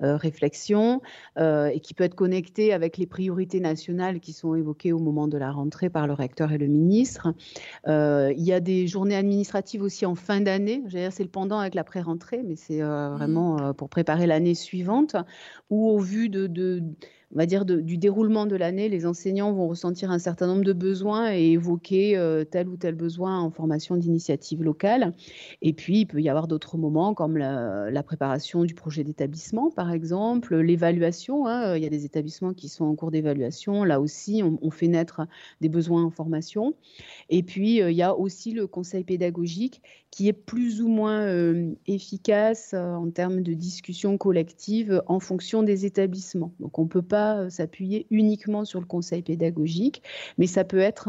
réflexion 0.00 1.00
et 1.38 1.80
qui 1.82 1.94
peut 1.94 2.04
être 2.04 2.14
connectée 2.14 2.74
avec 2.74 2.98
les 2.98 3.06
priorités 3.06 3.60
nationales 3.60 4.20
qui 4.20 4.32
sont 4.32 4.54
évoquées 4.54 4.92
au 4.92 4.98
moment 4.98 5.28
de 5.28 5.38
la 5.38 5.50
rentrée 5.50 5.88
par 5.88 6.06
le 6.06 6.12
recteur 6.12 6.52
et 6.52 6.58
le 6.58 6.66
ministre. 6.66 7.32
il 7.86 8.42
y 8.44 8.52
a 8.52 8.60
des 8.60 8.86
journées 8.86 9.16
administratives 9.16 9.82
aussi 9.82 10.04
en 10.04 10.14
fin 10.14 10.41
d'année. 10.44 10.82
C'est 11.10 11.22
le 11.22 11.28
pendant 11.28 11.58
avec 11.58 11.74
la 11.74 11.84
pré-rentrée, 11.84 12.42
mais 12.44 12.56
c'est 12.56 12.82
mmh. 12.82 13.14
vraiment 13.16 13.74
pour 13.74 13.88
préparer 13.88 14.26
l'année 14.26 14.54
suivante, 14.54 15.16
où 15.70 15.88
au 15.88 15.98
vu 15.98 16.28
de 16.28 16.46
on 17.34 17.38
va 17.38 17.46
dire, 17.46 17.64
du 17.64 17.96
déroulement 17.96 18.44
de 18.44 18.56
l'année, 18.56 18.90
les 18.90 19.06
enseignants 19.06 19.52
vont 19.52 19.66
ressentir 19.66 20.10
un 20.10 20.18
certain 20.18 20.46
nombre 20.46 20.64
de 20.64 20.74
besoins 20.74 21.32
et 21.32 21.52
évoquer 21.52 22.16
euh, 22.16 22.44
tel 22.44 22.68
ou 22.68 22.76
tel 22.76 22.94
besoin 22.94 23.40
en 23.40 23.50
formation 23.50 23.96
d'initiative 23.96 24.62
locale. 24.62 25.14
Et 25.62 25.72
puis, 25.72 26.00
il 26.00 26.06
peut 26.06 26.20
y 26.20 26.28
avoir 26.28 26.46
d'autres 26.46 26.76
moments 26.76 27.14
comme 27.14 27.38
la, 27.38 28.02
préparation 28.02 28.64
du 28.64 28.74
projet 28.74 29.02
d'établissement, 29.02 29.70
par 29.70 29.92
exemple, 29.92 30.56
l'évaluation. 30.56 31.46
Hein. 31.46 31.76
Il 31.76 31.82
y 31.82 31.86
a 31.86 31.88
des 31.88 32.04
établissements 32.04 32.52
qui 32.52 32.68
sont 32.68 32.84
en 32.84 32.94
cours 32.96 33.10
d'évaluation. 33.10 33.84
Là 33.84 34.00
aussi, 34.00 34.42
on, 34.42 34.70
fait 34.70 34.88
naître 34.88 35.22
des 35.60 35.68
besoins 35.68 36.04
en 36.04 36.10
formation. 36.10 36.74
Et 37.30 37.42
puis, 37.42 37.80
euh, 37.80 37.90
il 37.90 37.96
y 37.96 38.02
a 38.02 38.14
aussi 38.14 38.52
le 38.52 38.66
conseil 38.66 39.04
pédagogique 39.04 39.80
qui 40.12 40.28
est 40.28 40.34
plus 40.34 40.82
ou 40.82 40.88
moins 40.88 41.22
euh, 41.22 41.72
efficace 41.86 42.74
en 42.74 43.10
termes 43.10 43.40
de 43.40 43.54
discussion 43.54 44.18
collective 44.18 45.02
en 45.06 45.18
fonction 45.20 45.62
des 45.62 45.86
établissements. 45.86 46.52
Donc, 46.60 46.78
on 46.78 46.84
ne 46.84 46.88
peut 46.88 47.02
pas 47.02 47.38
euh, 47.38 47.50
s'appuyer 47.50 48.06
uniquement 48.10 48.66
sur 48.66 48.78
le 48.78 48.84
conseil 48.86 49.22
pédagogique, 49.22 50.02
mais 50.36 50.46
ça 50.46 50.64
peut 50.64 50.78
être 50.78 51.08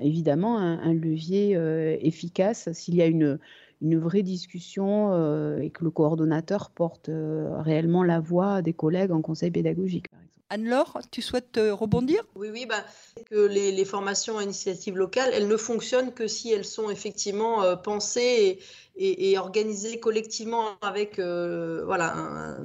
évidemment 0.00 0.58
un, 0.58 0.92
levier 0.92 1.56
euh, 1.56 1.96
efficace 2.00 2.68
s'il 2.72 2.96
y 2.96 3.02
a 3.02 3.06
une, 3.06 3.38
vraie 3.80 4.24
discussion 4.24 5.12
euh, 5.12 5.60
et 5.60 5.70
que 5.70 5.84
le 5.84 5.90
coordonnateur 5.90 6.70
porte 6.70 7.08
réellement 7.08 8.02
la 8.02 8.18
voix 8.18 8.60
des 8.60 8.72
collègues 8.72 9.12
en 9.12 9.22
conseil 9.22 9.52
pédagogique. 9.52 10.06
Anne-Laure, 10.48 11.00
tu 11.10 11.22
souhaites 11.22 11.58
rebondir? 11.58 12.22
Oui, 12.36 12.48
oui, 12.52 12.66
bah, 12.66 12.84
que 13.30 13.46
les, 13.46 13.84
formations 13.84 14.38
à 14.38 14.44
initiative 14.44 14.96
locale, 14.96 15.30
elles 15.32 15.48
ne 15.48 15.56
fonctionnent 15.56 16.12
que 16.12 16.28
si 16.28 16.52
elles 16.52 16.64
sont 16.64 16.88
effectivement 16.90 17.76
pensées 17.76 18.60
et, 18.96 19.38
organisées 19.38 19.98
collectivement 19.98 20.78
avec 20.82 21.18
voilà, 21.18 22.56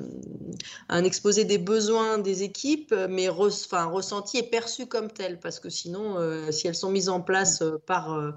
un, 0.89 1.03
exposé 1.03 1.45
des 1.45 1.57
besoins 1.57 2.17
des 2.17 2.43
équipes, 2.43 2.93
mais 3.09 3.29
enfin, 3.29 3.85
ressenti 3.85 4.37
et 4.37 4.43
perçu 4.43 4.85
comme 4.85 5.09
tel, 5.09 5.39
parce 5.39 5.59
que 5.59 5.69
sinon, 5.69 6.17
euh, 6.17 6.51
si 6.51 6.67
elles 6.67 6.75
sont 6.75 6.91
mises 6.91 7.09
en 7.09 7.21
place 7.21 7.61
euh, 7.61 7.77
par... 7.85 8.35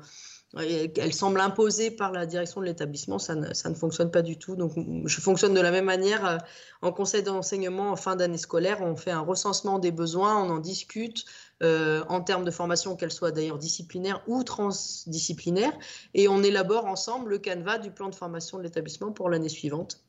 Euh, 0.59 0.89
elles 0.97 1.13
semblent 1.13 1.41
imposées 1.41 1.91
par 1.91 2.13
la 2.13 2.27
direction 2.27 2.61
de 2.61 2.67
l'établissement, 2.67 3.19
ça 3.19 3.35
ne, 3.35 3.53
ça 3.55 3.69
ne, 3.69 3.75
fonctionne 3.75 4.11
pas 4.11 4.23
du 4.23 4.39
tout. 4.39 4.57
Donc, 4.57 4.73
je 5.05 5.21
fonctionne 5.21 5.55
de 5.55 5.61
la 5.61 5.71
même 5.71 5.85
manière 5.85 6.39
en 6.83 6.93
conseil 6.93 7.23
d'enseignement 7.23 7.91
en 7.91 7.97
fin 7.97 8.17
d'année 8.17 8.39
scolaire. 8.39 8.81
On 8.83 8.97
fait 8.97 9.11
un 9.11 9.21
recensement 9.21 9.79
des 9.79 9.91
besoins, 9.91 10.43
on 10.43 10.51
en 10.51 10.59
discute 10.59 11.25
en 11.63 12.21
termes 12.21 12.45
de 12.45 12.51
formation, 12.51 12.95
qu'elle 12.95 13.11
soit 13.11 13.31
d'ailleurs 13.31 13.59
disciplinaire 13.59 14.23
ou 14.27 14.45
transdisciplinaire, 14.45 15.73
et 16.13 16.29
on 16.29 16.43
élabore 16.43 16.85
ensemble 16.85 17.31
le 17.31 17.39
canevas 17.39 17.79
du 17.79 17.91
plan 17.91 18.11
de 18.11 18.15
formation 18.15 18.59
de 18.59 18.65
l'établissement 18.65 19.13
pour 19.13 19.31
l'année 19.31 19.49
suivante. 19.49 20.05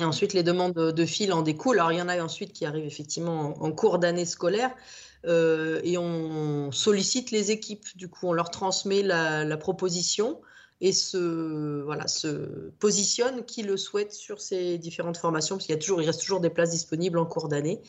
Et 0.00 0.04
ensuite, 0.04 0.32
les 0.32 0.42
demandes 0.42 0.72
de 0.72 1.04
fil 1.04 1.32
en 1.32 1.42
découlent. 1.42 1.78
Alors, 1.78 1.92
il 1.92 1.98
y 1.98 2.02
en 2.02 2.08
a 2.08 2.18
ensuite 2.22 2.54
qui 2.54 2.64
arrivent 2.64 2.86
effectivement 2.86 3.62
en, 3.62 3.70
cours 3.70 3.98
d'année 3.98 4.24
scolaire. 4.24 4.70
Euh, 5.26 5.80
et 5.84 5.98
on 5.98 6.72
sollicite 6.72 7.30
les 7.30 7.50
équipes. 7.50 7.84
Du 7.96 8.08
coup, 8.08 8.28
on 8.28 8.32
leur 8.32 8.50
transmet 8.50 9.02
la, 9.02 9.56
proposition 9.56 10.40
et 10.80 10.92
se, 10.92 11.82
voilà, 11.82 12.08
se 12.08 12.70
positionne 12.78 13.44
qui 13.44 13.62
le 13.62 13.76
souhaite 13.76 14.12
sur 14.12 14.40
ces 14.40 14.78
différentes 14.78 15.18
formations, 15.18 15.56
parce 15.56 15.66
qu'il 15.66 15.74
y 15.74 15.78
a 15.78 15.80
toujours, 15.80 16.00
il 16.00 16.06
reste 16.06 16.20
toujours 16.20 16.40
des 16.40 16.48
places 16.48 16.70
disponibles 16.70 17.18
en 17.18 17.26
cours 17.26 17.48
d'année. 17.48 17.82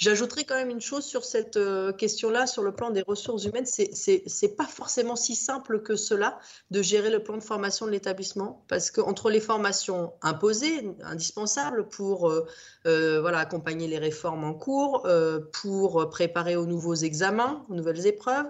J'ajouterai 0.00 0.44
quand 0.44 0.54
même 0.54 0.70
une 0.70 0.80
chose 0.80 1.04
sur 1.04 1.26
cette 1.26 1.58
euh, 1.58 1.92
question-là, 1.92 2.46
sur 2.46 2.62
le 2.62 2.72
plan 2.72 2.88
des 2.88 3.02
ressources 3.02 3.44
humaines. 3.44 3.66
C'est 3.66 4.56
pas 4.56 4.64
forcément 4.64 5.14
si 5.14 5.36
simple 5.36 5.82
que 5.82 5.94
cela 5.94 6.38
de 6.70 6.80
gérer 6.80 7.10
le 7.10 7.22
plan 7.22 7.36
de 7.36 7.42
formation 7.42 7.84
de 7.84 7.90
l'établissement, 7.90 8.64
parce 8.66 8.90
qu'entre 8.90 9.28
les 9.28 9.40
formations 9.40 10.14
imposées, 10.22 10.90
indispensables 11.02 11.86
pour 11.86 12.30
euh, 12.30 12.46
euh, 12.86 13.20
voilà, 13.20 13.40
accompagner 13.40 13.88
les 13.88 13.98
réformes 13.98 14.42
en 14.44 14.54
cours, 14.54 15.06
pour 15.52 16.08
préparer 16.08 16.56
aux 16.56 16.64
nouveaux 16.64 16.94
examens, 16.94 17.66
aux 17.68 17.74
nouvelles 17.74 18.06
épreuves, 18.06 18.46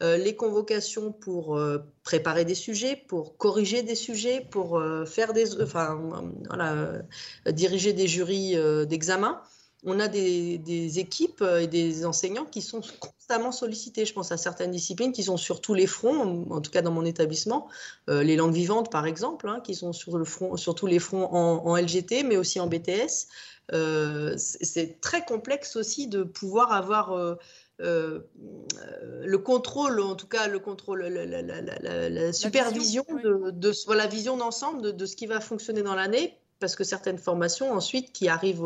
les 0.00 0.36
convocations 0.36 1.12
pour 1.12 1.60
préparer 2.02 2.46
des 2.46 2.54
sujets, 2.54 2.96
pour 3.08 3.36
corriger 3.36 3.82
des 3.82 3.94
sujets, 3.94 4.46
pour 4.50 4.82
faire 5.06 5.34
des, 5.34 5.60
enfin, 5.60 6.00
voilà, 6.48 7.02
diriger 7.46 7.92
des 7.92 8.06
jurys 8.06 8.56
d'examen 8.86 9.42
on 9.84 10.00
a 10.00 10.08
des, 10.08 10.98
équipes 10.98 11.42
euh, 11.42 11.60
et 11.60 11.66
des 11.66 12.06
enseignants 12.06 12.44
qui 12.44 12.62
sont 12.62 12.80
constamment 13.00 13.52
sollicités. 13.52 14.04
Je 14.04 14.12
pense 14.12 14.32
à 14.32 14.36
certaines 14.36 14.70
disciplines 14.70 15.12
qui 15.12 15.22
sont 15.22 15.36
sur 15.36 15.60
tous 15.60 15.74
les 15.74 15.86
fronts, 15.86 16.46
en 16.50 16.60
tout 16.60 16.70
cas 16.70 16.82
dans 16.82 16.90
mon 16.90 17.04
établissement, 17.04 17.68
euh, 18.08 18.22
les 18.22 18.36
langues 18.36 18.54
vivantes 18.54 18.90
par 18.90 19.06
exemple, 19.06 19.48
hein, 19.48 19.60
qui 19.62 19.74
sont 19.74 19.92
sur, 19.92 20.18
le 20.18 20.24
front, 20.24 20.56
sur 20.56 20.74
tous 20.74 20.86
les 20.86 20.98
fronts 20.98 21.26
en, 21.32 21.76
LGT, 21.76 22.22
mais 22.24 22.36
aussi 22.36 22.60
en 22.60 22.66
BTS. 22.66 23.28
Euh, 23.72 24.34
c'est 24.36 25.00
très 25.00 25.24
complexe 25.24 25.76
aussi 25.76 26.06
de 26.06 26.22
pouvoir 26.22 26.72
avoir 26.72 27.38
le 27.78 29.36
contrôle, 29.36 30.00
en 30.00 30.14
tout 30.14 30.28
cas 30.28 30.48
le 30.48 30.58
contrôle, 30.58 31.02
la, 31.04 32.32
supervision 32.32 33.04
de, 33.10 33.94
la 33.94 34.06
vision 34.06 34.36
d'ensemble 34.36 34.94
de, 34.94 35.06
ce 35.06 35.16
qui 35.16 35.26
va 35.26 35.40
fonctionner 35.40 35.82
dans 35.82 35.94
l'année 35.94 36.38
parce 36.64 36.76
que 36.76 36.84
certaines 36.84 37.18
formations 37.18 37.72
ensuite 37.72 38.10
qui 38.10 38.26
arrivent 38.26 38.64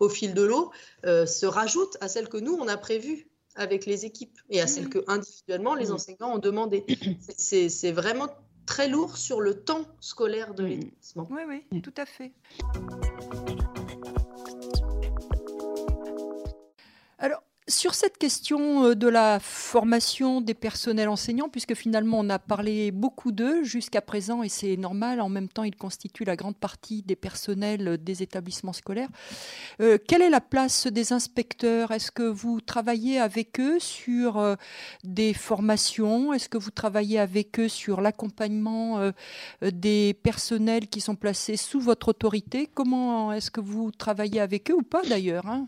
au, 0.00 0.08
fil 0.08 0.34
de 0.34 0.42
l'eau 0.42 0.72
euh, 1.04 1.26
se 1.26 1.46
rajoutent 1.46 1.96
à 2.00 2.08
celles 2.08 2.28
que 2.28 2.38
nous, 2.38 2.54
on 2.54 2.66
a 2.66 2.76
prévues 2.76 3.28
avec 3.54 3.86
les 3.86 4.04
équipes 4.04 4.36
et 4.50 4.60
à 4.60 4.66
celles 4.66 4.86
mmh. 4.86 4.90
que 4.90 5.04
individuellement 5.06 5.76
les 5.76 5.90
mmh. 5.90 5.92
enseignants 5.92 6.34
ont 6.34 6.38
demandé. 6.38 6.84
C'est 7.36 7.92
vraiment 7.92 8.26
très 8.66 8.88
lourd 8.88 9.16
sur 9.16 9.40
le 9.40 9.62
temps 9.62 9.86
scolaire 10.00 10.54
de 10.54 10.64
mmh. 10.64 10.66
l'établissement. 10.66 11.28
Oui, 11.30 11.42
oui, 11.70 11.82
tout 11.82 11.94
à 11.96 12.04
fait. 12.04 12.32
Alors, 17.20 17.44
sur 17.68 17.94
cette 17.94 18.16
question 18.16 18.84
euh, 18.84 18.94
de 18.94 19.08
la 19.08 19.40
formation 19.40 20.40
des 20.40 20.54
personnels 20.54 21.08
enseignants, 21.08 21.48
puisque 21.48 21.74
finalement 21.74 22.20
on 22.20 22.30
a 22.30 22.38
parlé 22.38 22.92
beaucoup 22.92 23.32
d'eux 23.32 23.64
jusqu'à 23.64 24.00
présent 24.00 24.42
et 24.42 24.48
c'est 24.48 24.76
normal, 24.76 25.20
en 25.20 25.28
même 25.28 25.48
temps 25.48 25.64
ils 25.64 25.74
constituent 25.74 26.24
la 26.24 26.36
grande 26.36 26.56
partie 26.56 27.02
des 27.02 27.16
personnels 27.16 27.98
des 28.02 28.22
établissements 28.22 28.72
scolaires, 28.72 29.08
euh, 29.80 29.98
quelle 30.06 30.22
est 30.22 30.30
la 30.30 30.40
place 30.40 30.86
des 30.86 31.12
inspecteurs? 31.12 31.90
Est-ce 31.90 32.12
que 32.12 32.22
vous 32.22 32.60
travaillez 32.60 33.18
avec 33.18 33.58
eux 33.58 33.80
sur 33.80 34.38
euh, 34.38 34.54
des 35.02 35.34
formations? 35.34 36.32
Est-ce 36.32 36.48
que 36.48 36.58
vous 36.58 36.70
travaillez 36.70 37.18
avec 37.18 37.58
eux 37.58 37.68
sur 37.68 38.00
l'accompagnement 38.00 39.10
des 39.62 40.14
personnels 40.14 40.88
qui 40.88 41.00
sont 41.00 41.16
placés 41.16 41.56
sous 41.56 41.80
votre 41.80 42.08
autorité? 42.08 42.68
Comment 42.72 43.32
est-ce 43.32 43.50
que 43.50 43.60
vous 43.60 43.90
travaillez 43.90 44.40
avec 44.40 44.70
eux 44.70 44.74
ou 44.74 44.82
pas 44.82 45.02
d'ailleurs 45.02 45.46
hein? 45.46 45.66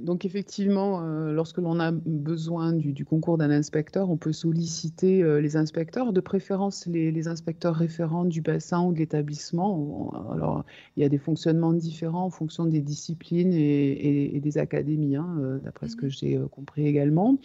Donc 0.00 0.24
effectivement, 0.24 1.02
euh, 1.02 1.32
lorsque 1.32 1.58
l'on 1.58 1.80
a 1.80 1.90
besoin 1.92 2.72
du, 2.72 3.04
concours 3.04 3.38
d'un 3.38 3.50
inspecteur, 3.50 4.10
on 4.10 4.16
peut 4.16 4.32
solliciter 4.32 5.22
euh, 5.22 5.40
les 5.40 5.56
inspecteurs, 5.56 6.12
de 6.12 6.20
préférence 6.20 6.86
les, 6.86 7.28
inspecteurs 7.28 7.74
référents 7.74 8.24
du 8.24 8.40
bassin 8.40 8.84
ou 8.84 8.92
de 8.92 8.98
l'établissement. 8.98 10.12
Alors, 10.32 10.64
il 10.96 11.02
y 11.02 11.06
a 11.06 11.08
des 11.08 11.18
fonctionnements 11.18 11.72
différents 11.72 12.24
en 12.24 12.30
fonction 12.30 12.66
des 12.66 12.80
disciplines 12.80 13.52
et, 13.52 14.40
des 14.40 14.58
académies, 14.58 15.16
hein, 15.16 15.36
euh, 15.40 15.58
d'après 15.58 15.88
ce 15.88 15.96
que 15.96 16.06
mmh 16.06 16.10
j'ai 16.10 16.40
compris 16.50 16.86
également. 16.86 17.38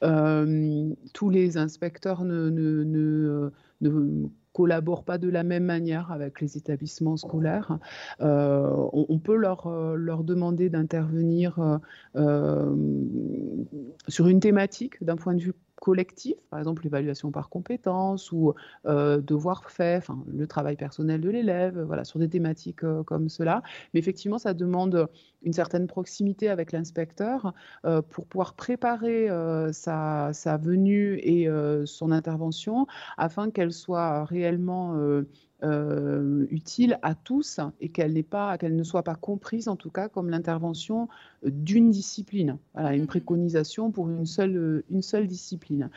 tous 0.00 1.30
les 1.30 1.56
inspecteurs 1.56 2.24
ne, 2.24 2.48
ne, 2.50 2.84
ne, 2.84 3.50
ne 3.80 4.28
collaborent 4.54 5.04
pas 5.04 5.18
de 5.18 5.28
la 5.28 5.42
même 5.42 5.64
manière 5.64 6.10
avec 6.12 6.40
les 6.40 6.56
établissements 6.56 7.18
scolaires. 7.18 7.78
Euh, 8.22 8.70
on, 8.92 9.18
peut 9.18 9.36
leur, 9.36 9.66
euh, 9.66 9.96
leur 9.96 10.22
demander 10.24 10.70
d'intervenir 10.70 11.80
euh, 12.16 12.74
sur 14.08 14.28
une 14.28 14.40
thématique 14.40 15.02
d'un 15.04 15.16
point 15.16 15.34
de 15.34 15.42
vue 15.42 15.54
collectif, 15.80 16.36
par 16.50 16.58
exemple 16.58 16.84
l'évaluation 16.84 17.30
par 17.30 17.48
compétences 17.48 18.32
ou 18.32 18.54
euh, 18.86 19.20
devoir 19.20 19.70
faire, 19.70 19.98
enfin, 19.98 20.24
le 20.26 20.46
travail 20.46 20.76
personnel 20.76 21.20
de 21.20 21.30
l'élève, 21.30 21.80
voilà, 21.82 22.04
sur 22.04 22.18
des 22.18 22.28
thématiques 22.28 22.84
euh, 22.84 23.02
comme 23.02 23.28
cela. 23.28 23.62
Mais 23.92 24.00
effectivement, 24.00 24.38
ça 24.38 24.54
demande 24.54 25.08
une 25.42 25.52
certaine 25.52 25.86
proximité 25.86 26.48
avec 26.48 26.72
l'inspecteur 26.72 27.52
euh, 27.84 28.02
pour 28.02 28.26
pouvoir 28.26 28.54
préparer 28.54 29.28
sa, 29.72 30.30
sa, 30.32 30.56
venue 30.56 31.18
et 31.22 31.48
son 31.84 32.10
intervention 32.12 32.86
afin 33.16 33.50
qu'elle 33.50 33.72
soit 33.72 34.24
réellement 34.24 34.96
euh, 35.64 36.46
utile 36.50 36.98
à 37.02 37.14
tous 37.14 37.58
et 37.80 37.88
qu'elle 37.88 38.12
n'est 38.12 38.22
pas, 38.22 38.58
qu'elle 38.58 38.76
ne 38.76 38.82
soit 38.82 39.02
pas 39.02 39.14
comprise 39.14 39.68
en 39.68 39.76
tout 39.76 39.90
cas 39.90 40.08
comme 40.08 40.28
l'intervention 40.28 41.08
d'une 41.42 41.90
discipline. 41.90 42.58
Voilà, 42.74 42.94
une 42.94 43.04
mmh. 43.04 43.06
préconisation 43.06 43.90
pour 43.90 44.10
une 44.10 44.26
seule, 44.26 44.84
une 44.90 45.02
seule 45.02 45.26
discipline. 45.26 45.88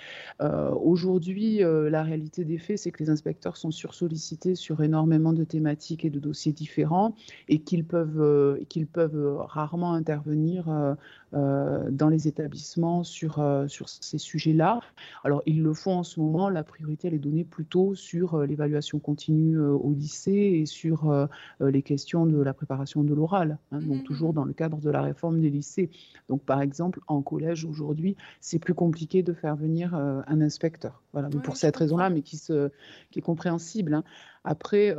Euh, 0.41 0.71
aujourd'hui, 0.71 1.63
euh, 1.63 1.89
la 1.89 2.03
réalité 2.03 2.45
des 2.45 2.57
faits, 2.57 2.79
c'est 2.79 2.91
que 2.91 3.03
les 3.03 3.09
inspecteurs 3.09 3.57
sont 3.57 3.71
sursollicités 3.71 4.55
sur 4.55 4.81
énormément 4.81 5.33
de 5.33 5.43
thématiques 5.43 6.05
et 6.05 6.09
de 6.09 6.19
dossiers 6.19 6.53
différents 6.53 7.13
et 7.49 7.59
qu'ils 7.59 7.83
peuvent, 7.83 8.59
qu'ils 8.69 8.87
peuvent 8.87 9.37
rarement 9.39 9.93
intervenir 9.93 10.95
dans 11.33 12.09
les 12.09 12.27
établissements 12.27 13.03
sur, 13.03 13.45
sur 13.67 13.89
ces 13.89 14.17
sujets-là. 14.17 14.79
Alors, 15.23 15.41
ils 15.45 15.61
le 15.61 15.73
font 15.73 15.95
en 15.97 16.03
ce 16.03 16.19
moment. 16.19 16.49
La 16.49 16.63
priorité, 16.63 17.09
elle 17.09 17.13
est 17.13 17.19
donnée 17.19 17.43
plutôt 17.43 17.95
sur 17.95 18.39
l'évaluation 18.45 18.99
continue 18.99 19.56
contenu 19.57 19.59
au 19.59 19.93
lycée 19.93 20.59
et 20.61 20.65
sur 20.65 21.27
les 21.59 21.81
questions 21.81 22.25
de 22.25 22.41
la 22.41 22.53
préparation 22.53 23.03
de 23.03 23.13
l'oral, 23.13 23.57
hein, 23.71 23.79
donc 23.79 24.01
mmh, 24.01 24.03
toujours 24.03 24.31
mmh. 24.31 24.35
dans 24.35 24.45
le 24.45 24.53
cadre 24.53 24.77
de 24.77 24.89
la 24.89 25.01
réforme 25.01 25.39
des 25.39 25.49
lycées. 25.49 25.89
Donc 26.29 26.43
par 26.43 26.61
exemple, 26.61 26.99
en 27.07 27.21
collège 27.21 27.65
aujourd'hui, 27.65 28.15
c'est 28.39 28.59
plus 28.59 28.73
compliqué 28.73 29.23
de 29.23 29.33
faire 29.33 29.55
venir 29.55 29.93
un 29.93 30.41
inspecteur. 30.41 31.01
Voilà, 31.13 31.29
pour 31.29 31.57
cette 31.57 31.75
raison-là, 31.75 32.09
mais 32.09 32.21
qui, 32.21 32.37
se, 32.37 32.69
qui 33.11 33.19
est 33.19 33.21
compréhensible. 33.21 33.93
Hein. 33.93 34.03
Après, 34.43 34.95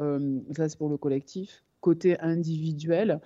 ça 0.57 0.68
c'est 0.68 0.79
pour 0.79 0.88
le 0.88 0.97
collectif. 0.97 1.64
Côté 1.81 2.18
individuel, 2.21 3.21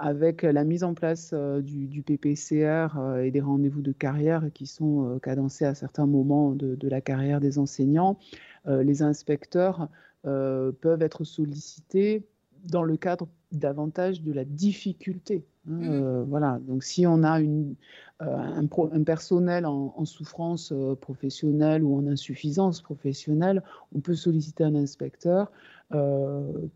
avec 0.00 0.42
la 0.42 0.64
mise 0.64 0.84
en 0.84 0.94
place 0.94 1.34
du, 1.34 2.02
PPCR 2.02 3.18
et 3.22 3.30
des 3.30 3.40
rendez-vous 3.40 3.82
de 3.82 3.92
carrière 3.92 4.44
qui 4.54 4.66
sont 4.66 5.18
cadencés 5.22 5.64
à 5.64 5.74
certains 5.74 6.06
moments 6.06 6.52
de, 6.52 6.88
la 6.88 7.00
carrière 7.00 7.40
des 7.40 7.58
enseignants, 7.58 8.18
les 8.66 9.02
inspecteurs 9.02 9.88
peuvent 10.22 11.02
être 11.02 11.24
sollicités 11.24 12.26
dans 12.64 12.82
le 12.82 12.96
cadre 12.96 13.28
davantage 13.52 14.22
de 14.22 14.32
la 14.32 14.44
difficulté. 14.44 15.44
Hein, 15.68 15.72
mmh. 15.72 16.24
voilà, 16.28 16.60
donc 16.66 16.82
si 16.82 17.06
on 17.06 17.22
a 17.22 17.40
une, 17.40 17.74
un, 18.20 18.66
personnel 19.04 19.66
en, 19.66 20.04
souffrance 20.04 20.72
professionnelle 21.00 21.82
ou 21.84 21.96
en 21.96 22.06
insuffisance 22.06 22.82
professionnelle, 22.82 23.62
on 23.94 24.00
peut 24.00 24.14
solliciter 24.14 24.64
un 24.64 24.74
inspecteur 24.74 25.50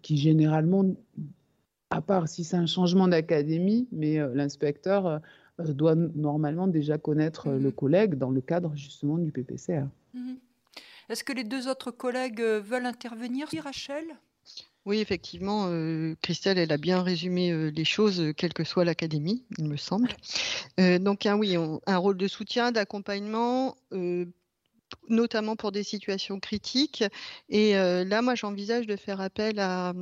qui 0.02 0.16
généralement 0.16 0.84
à 1.92 2.00
part 2.00 2.28
si 2.28 2.44
c'est 2.44 2.56
un 2.56 2.66
changement 2.66 3.06
d'académie, 3.06 3.86
mais 3.92 4.18
euh, 4.18 4.32
l'inspecteur 4.34 5.06
euh, 5.06 5.18
euh, 5.60 5.72
doit 5.72 5.94
normalement 5.94 6.66
déjà 6.66 6.98
connaître 6.98 7.50
le 7.50 7.68
mmh 7.68 7.72
collègue 7.72 8.14
dans 8.14 8.30
le 8.30 8.40
cadre 8.40 8.72
justement 8.74 9.18
du 9.18 9.30
PPCR. 9.30 9.84
Mmh 10.14 10.34
Est-ce 11.08 11.22
que 11.22 11.32
les 11.32 11.44
deux 11.44 11.68
autres 11.68 11.90
collègues 11.90 12.40
veulent 12.40 12.86
intervenir, 12.86 13.48
Rachel? 13.62 14.04
Oui, 14.84 14.98
effectivement, 14.98 15.70
Christelle, 16.22 16.58
elle 16.58 16.72
a 16.72 16.76
bien 16.76 17.02
résumé 17.02 17.70
les 17.70 17.84
choses, 17.84 18.32
quelle 18.36 18.52
que 18.52 18.64
soit 18.64 18.84
l'académie, 18.84 19.44
il 19.58 19.68
me 19.68 19.76
semble. 19.76 20.08
donc, 20.76 21.24
un, 21.24 21.36
oui, 21.36 21.54
un 21.86 21.96
rôle 21.98 22.16
de 22.16 22.26
soutien, 22.26 22.72
d'accompagnement, 22.72 23.76
notamment 25.08 25.56
pour 25.56 25.72
des 25.72 25.82
situations 25.82 26.40
critiques. 26.40 27.04
Et 27.48 27.74
là, 27.74 28.22
moi, 28.22 28.34
j'envisage 28.34 28.86
de 28.86 28.96
faire 28.96 29.20
appel 29.20 29.58
à, 29.58 29.92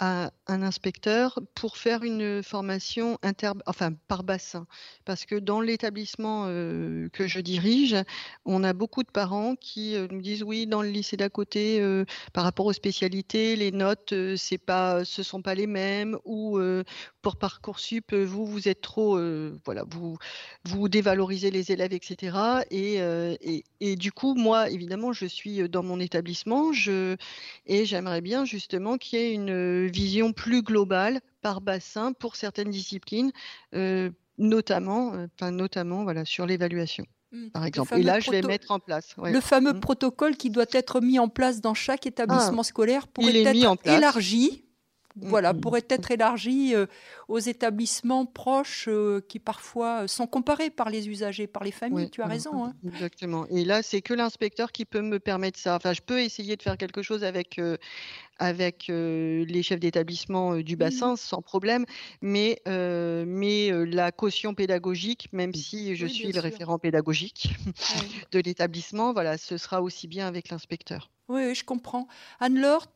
un 0.00 0.62
inspecteur 0.62 1.38
pour 1.54 1.78
faire 1.78 2.02
une 2.02 2.42
formation 2.42 3.18
inter, 3.22 3.52
enfin, 3.66 3.92
par 4.06 4.22
bassin. 4.22 4.66
Parce 5.04 5.24
que 5.24 5.36
dans 5.36 5.60
l'établissement 5.60 6.46
que 6.46 7.26
je 7.26 7.40
dirige, 7.40 7.96
on 8.44 8.64
a 8.64 8.72
beaucoup 8.74 9.02
de 9.02 9.10
parents 9.10 9.54
qui 9.56 9.96
nous 10.10 10.20
disent 10.20 10.42
oui, 10.42 10.66
dans 10.66 10.82
le 10.82 10.90
lycée 10.90 11.16
d'à 11.16 11.30
côté, 11.30 11.82
par 12.32 12.44
rapport 12.44 12.66
aux 12.66 12.72
spécialités, 12.72 13.56
les 13.56 13.72
notes, 13.72 14.14
c'est 14.36 14.58
pas, 14.58 15.04
ce 15.04 15.22
sont 15.22 15.42
pas 15.42 15.54
les 15.54 15.66
mêmes. 15.66 16.18
Ou 16.24 16.60
pour 17.22 17.36
Parcoursup, 17.36 18.12
vous, 18.12 18.44
vous 18.46 18.68
êtes 18.68 18.80
trop, 18.80 19.18
voilà, 19.64 19.84
vous, 19.88 20.18
vous 20.64 20.88
dévalorisez 20.88 21.50
les 21.50 21.72
élèves, 21.72 21.92
etc. 21.92 22.36
Et, 22.70 22.96
et, 22.96 23.64
et 23.80 23.96
du 24.04 24.12
coup, 24.12 24.34
moi, 24.34 24.68
évidemment, 24.68 25.14
je 25.14 25.24
suis 25.24 25.66
dans 25.66 25.82
mon 25.82 25.98
établissement 25.98 26.74
je, 26.74 27.16
et 27.64 27.86
j'aimerais 27.86 28.20
bien 28.20 28.44
justement 28.44 28.98
qu'il 28.98 29.18
y 29.18 29.22
ait 29.22 29.32
une 29.32 29.86
vision 29.86 30.34
plus 30.34 30.60
globale 30.60 31.22
par 31.40 31.62
bassin 31.62 32.12
pour 32.12 32.36
certaines 32.36 32.68
disciplines, 32.68 33.32
euh, 33.74 34.10
notamment, 34.36 35.14
enfin, 35.38 35.52
notamment 35.52 36.02
voilà, 36.02 36.26
sur 36.26 36.44
l'évaluation. 36.44 37.06
Mmh. 37.32 37.48
Par 37.48 37.64
exemple. 37.64 37.94
Et 37.98 38.02
là, 38.02 38.20
je 38.20 38.30
vais 38.30 38.42
mettre 38.42 38.72
en 38.72 38.78
place. 38.78 39.14
Le 39.16 39.40
fameux 39.40 39.72
mmh. 39.72 39.80
protocole 39.80 40.36
qui 40.36 40.50
doit 40.50 40.66
être 40.72 41.00
mis 41.00 41.18
en 41.18 41.28
place 41.28 41.62
dans 41.62 41.72
chaque 41.72 42.04
établissement 42.06 42.60
ah, 42.60 42.64
scolaire 42.64 43.08
pour 43.08 43.26
être 43.26 43.86
élargi 43.86 44.64
voilà, 45.16 45.52
mmh. 45.52 45.60
pourrait 45.60 45.86
être 45.88 46.10
élargi 46.10 46.74
euh, 46.74 46.86
aux 47.28 47.38
établissements 47.38 48.26
proches 48.26 48.86
euh, 48.88 49.20
qui 49.28 49.38
parfois 49.38 50.08
sont 50.08 50.26
comparés 50.26 50.70
par 50.70 50.90
les 50.90 51.08
usagers, 51.08 51.46
par 51.46 51.62
les 51.62 51.70
familles. 51.70 52.10
tu 52.10 52.20
as 52.20 52.26
raison. 52.26 52.64
Hein. 52.64 52.74
Exactement. 52.84 53.46
Et 53.48 53.64
là, 53.64 53.82
c'est 53.82 54.02
que 54.02 54.12
l'inspecteur 54.12 54.72
qui 54.72 54.84
peut 54.84 55.02
me 55.02 55.20
permettre 55.20 55.58
ça. 55.58 55.76
Enfin, 55.76 55.92
je 55.92 56.02
peux 56.02 56.20
essayer 56.20 56.56
de 56.56 56.62
faire 56.62 56.76
quelque 56.76 57.02
chose 57.02 57.22
avec 57.22 57.58
euh, 57.58 57.76
avec 58.40 58.86
les 58.88 59.62
chefs 59.62 59.78
d'établissement 59.78 60.56
du 60.56 60.74
mmh 60.74 60.78
bassin 60.78 61.16
sans 61.16 61.40
problème, 61.40 61.84
mais 62.20 62.60
mais 62.66 63.70
la 63.86 64.10
caution 64.10 64.54
pédagogique, 64.54 65.28
même 65.32 65.54
si 65.54 65.94
je 65.94 66.06
suis 66.06 66.32
le 66.32 66.40
référent 66.40 66.80
pédagogique 66.80 67.54
de 68.32 68.40
l'établissement, 68.40 69.12
voilà, 69.12 69.38
ce 69.38 69.56
sera 69.56 69.80
aussi 69.82 70.08
bien 70.08 70.26
avec 70.26 70.48
l'inspecteur. 70.48 71.10
Oui, 71.28 71.42
oui, 71.46 71.54
je 71.54 71.64
comprends. 71.64 72.06
Anne-Laure, 72.38 72.86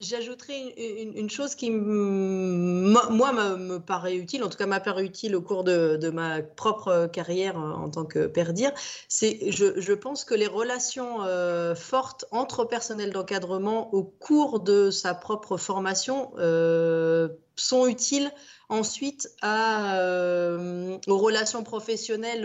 J'ajouterai 0.00 0.74
une, 1.16 1.30
chose 1.30 1.54
qui, 1.54 1.70
moi, 1.70 3.08
me, 3.10 3.78
paraît 3.78 4.16
utile, 4.16 4.44
en 4.44 4.50
tout 4.50 4.58
cas 4.58 4.66
m'a 4.66 4.78
paru 4.78 5.04
utile 5.04 5.34
au 5.34 5.40
cours 5.40 5.64
de, 5.64 6.10
ma 6.10 6.42
propre 6.42 7.06
carrière 7.06 7.58
euh, 7.58 7.72
en 7.72 7.88
tant 7.88 8.04
que 8.04 8.26
père 8.26 8.52
dire, 8.52 8.72
c'est 9.08 9.50
je, 9.50 9.80
je, 9.80 9.92
pense 9.94 10.26
que 10.26 10.34
les 10.34 10.46
relations 10.46 11.22
euh, 11.22 11.74
fortes 11.74 12.26
entre 12.30 12.66
personnel 12.66 13.10
d'encadrement 13.10 13.94
au 13.94 14.04
cours 14.04 14.60
de 14.60 14.90
sa 14.90 15.14
propre 15.14 15.56
formation 15.56 16.30
euh, 16.36 17.28
sont 17.56 17.86
utiles 17.86 18.30
ensuite 18.68 19.28
à, 19.42 20.00
aux 21.06 21.18
relations 21.18 21.62
professionnelles 21.62 22.44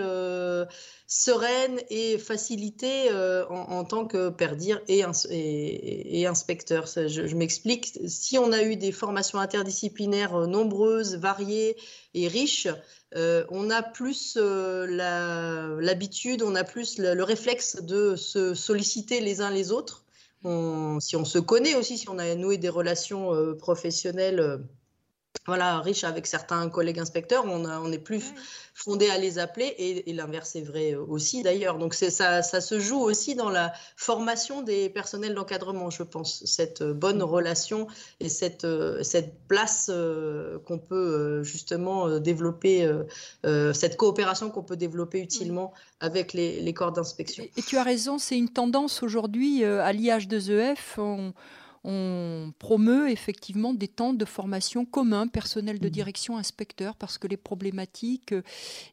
sereine 1.12 1.82
et 1.90 2.18
facilitée 2.18 3.12
euh, 3.12 3.46
en, 3.50 3.84
tant 3.84 4.06
que 4.06 4.30
perdir 4.30 4.80
et, 4.88 5.04
et, 5.30 6.26
inspecteur. 6.26 6.86
je, 6.88 7.36
m'explique, 7.36 8.00
si 8.08 8.38
on 8.38 8.54
a 8.54 8.64
eu 8.64 8.78
des 8.78 8.94
formations 8.94 9.38
interdisciplinaires 9.38 10.34
euh, 10.34 10.48
nombreuses, 10.48 11.18
variées 11.18 11.76
et 12.14 12.30
riches, 12.30 12.70
euh, 13.18 13.44
on 13.50 13.70
a 13.70 13.84
plus 13.84 14.38
l'habitude, 14.38 16.44
on 16.44 16.56
a 16.56 16.64
plus 16.64 16.98
le, 16.98 17.24
réflexe 17.24 17.82
de 17.82 18.16
se 18.16 18.54
solliciter 18.54 19.20
les 19.20 19.42
uns 19.42 19.52
les 19.52 19.74
autres. 19.74 20.06
si 21.02 21.18
on 21.18 21.26
se 21.26 21.40
connaît 21.40 21.76
aussi, 21.76 21.98
si 21.98 22.08
on 22.08 22.20
a 22.20 22.36
noué 22.36 22.58
des 22.58 22.70
relations 22.70 23.54
professionnelles 23.58 24.62
voilà, 25.48 25.80
riche 25.80 26.04
avec 26.04 26.28
certains 26.28 26.70
collègues 26.70 27.00
inspecteurs, 27.00 27.46
on, 27.46 27.66
on 27.66 27.92
est 27.92 27.98
plus 27.98 28.34
fondé 28.74 29.10
à 29.10 29.18
les 29.18 29.40
appeler 29.40 29.76
et, 29.78 30.14
l'inverse 30.14 30.56
est 30.56 30.62
vrai 30.62 30.96
aussi 30.96 31.44
d'ailleurs. 31.44 31.78
Donc 31.78 31.94
ça, 31.94 32.42
ça 32.42 32.62
se 32.62 32.80
joue 32.80 33.00
aussi 33.00 33.36
dans 33.36 33.50
la 33.50 33.74
formation 33.96 34.62
des 34.62 34.90
personnels 34.90 35.34
d'encadrement, 35.34 35.90
je 35.90 36.04
pense, 36.04 36.44
cette 36.46 36.84
bonne 36.84 37.20
mmh. 37.20 37.24
relation 37.24 37.88
et 38.20 38.30
cette, 38.30 38.68
cette 39.04 39.34
place 39.48 39.90
euh, 39.90 40.60
qu'on 40.60 40.78
peut 40.78 40.96
euh, 40.96 41.44
justement 41.44 42.20
développer, 42.20 42.90
euh, 43.46 43.74
cette 43.74 43.98
coopération 43.98 44.50
qu'on 44.50 44.64
peut 44.64 44.78
développer 44.78 45.20
utilement 45.20 45.74
avec 46.00 46.34
les, 46.34 46.62
les 46.62 46.74
corps 46.74 46.92
d'inspection. 46.92 47.44
Et, 47.58 47.62
tu 47.62 47.78
as 47.78 47.84
raison, 47.84 48.18
c'est 48.18 48.38
une 48.38 48.50
tendance 48.50 49.04
aujourd'hui 49.04 49.64
à 49.64 49.92
l'IH2EF. 49.94 50.78
On 50.98 51.34
on 51.84 52.54
promeut 52.60 53.10
effectivement 53.10 53.74
des 53.74 53.88
temps 53.88 54.14
de 54.14 54.26
formation 54.26 54.86
communs, 54.86 55.28
personnel 55.28 55.80
de 55.80 55.88
mmh. 55.88 55.92
direction, 55.92 56.38
inspecteur, 56.38 56.96
parce 56.96 57.18
que 57.18 57.28
les 57.28 57.38
problématiques 57.38 58.34
euh, 58.34 58.44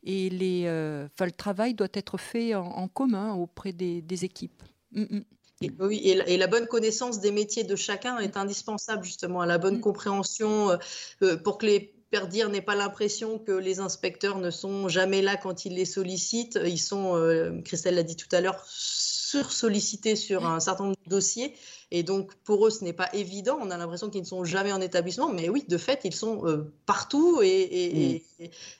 et 0.05 0.31
les, 0.31 0.62
euh, 0.66 1.07
le 1.20 1.33
travail 1.33 1.74
doit 1.74 1.88
être 1.92 2.16
fait 2.16 2.55
en, 2.55 2.88
commun 2.88 3.35
auprès 3.35 3.72
des, 3.72 4.24
équipes. 4.24 4.62
Mmh, 4.92 5.03
mmh. 5.03 5.24
Et, 5.61 5.70
oui, 5.81 6.01
et 6.05 6.37
la, 6.37 6.46
bonne 6.46 6.66
connaissance 6.66 7.20
des 7.20 7.33
métiers 7.33 7.64
de 7.64 7.77
chacun 7.77 8.18
est 8.18 8.37
indispensable 8.37 9.05
justement 9.05 9.40
à 9.40 9.46
la 9.46 9.59
bonne 9.59 9.81
compréhension 9.81 10.79
euh, 11.22 11.37
pour 11.37 11.59
que 11.59 11.66
les 11.66 11.94
Perdir 12.11 12.48
n'aient 12.48 12.62
pas 12.62 12.74
l'impression 12.74 13.38
que 13.38 13.53
les 13.53 13.81
inspecteurs 13.81 14.38
ne 14.38 14.51
sont 14.51 14.88
jamais 14.88 15.20
là 15.20 15.37
quand 15.37 15.66
ils 15.66 15.74
les 15.74 15.85
sollicitent. 15.85 16.59
Ils 16.64 16.79
sont, 16.79 17.61
Christelle 17.66 17.96
l'a 17.96 18.03
dit 18.03 18.16
tout 18.16 18.29
à 18.33 18.40
l'heure, 18.40 18.64
sur-sollicités 19.29 20.17
sur 20.17 20.47
un 20.47 20.59
certain 20.59 20.85
nombre 20.85 20.97
de 21.05 21.11
dossiers. 21.11 21.55
Et 21.91 22.03
donc, 22.03 22.35
pour 22.45 22.67
eux, 22.67 22.71
ce 22.71 22.83
n'est 22.83 22.95
pas 22.95 23.09
évident. 23.12 23.59
On 23.61 23.71
a 23.71 23.77
l'impression 23.77 24.09
qu'ils 24.09 24.23
ne 24.23 24.27
sont 24.27 24.45
jamais 24.45 24.73
en 24.73 24.81
établissement. 24.81 25.29
Mais 25.29 25.51
oui, 25.51 25.64
de 25.69 25.77
fait, 25.77 26.01
ils 26.05 26.14
sont 26.14 26.47
euh, 26.47 26.73
partout. 26.87 27.41
Et, 27.43 28.23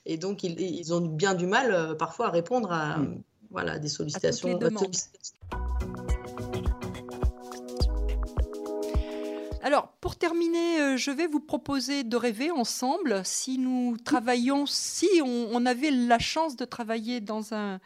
et, 0.05 0.15
mm. 0.15 0.19
donc, 0.19 0.43
ils, 0.43 0.93
ont 0.93 1.01
bien 1.01 1.35
du 1.35 1.45
mal 1.45 1.71
euh, 1.71 1.93
parfois 1.93 2.27
à 2.27 2.29
répondre 2.31 2.71
à, 2.71 2.97
mm. 2.97 3.21
voilà, 3.51 3.77
des 3.77 3.89
sollicitations. 3.89 4.59
Alors, 9.61 9.89
pour 10.01 10.15
terminer, 10.15 10.81
euh, 10.81 10.97
je 10.97 11.11
vais 11.11 11.27
vous 11.27 11.41
proposer 11.41 12.03
de 12.03 12.17
rêver 12.17 12.49
ensemble. 12.49 13.21
Si 13.23 13.59
nous 13.59 13.97
travaillons, 14.03 14.65
si 14.65 15.09
on 15.23 15.65
avait 15.67 15.91
la 15.91 16.17
chance 16.17 16.55
de 16.55 16.65
travailler 16.65 17.21
dans 17.21 17.53
un, 17.53 17.79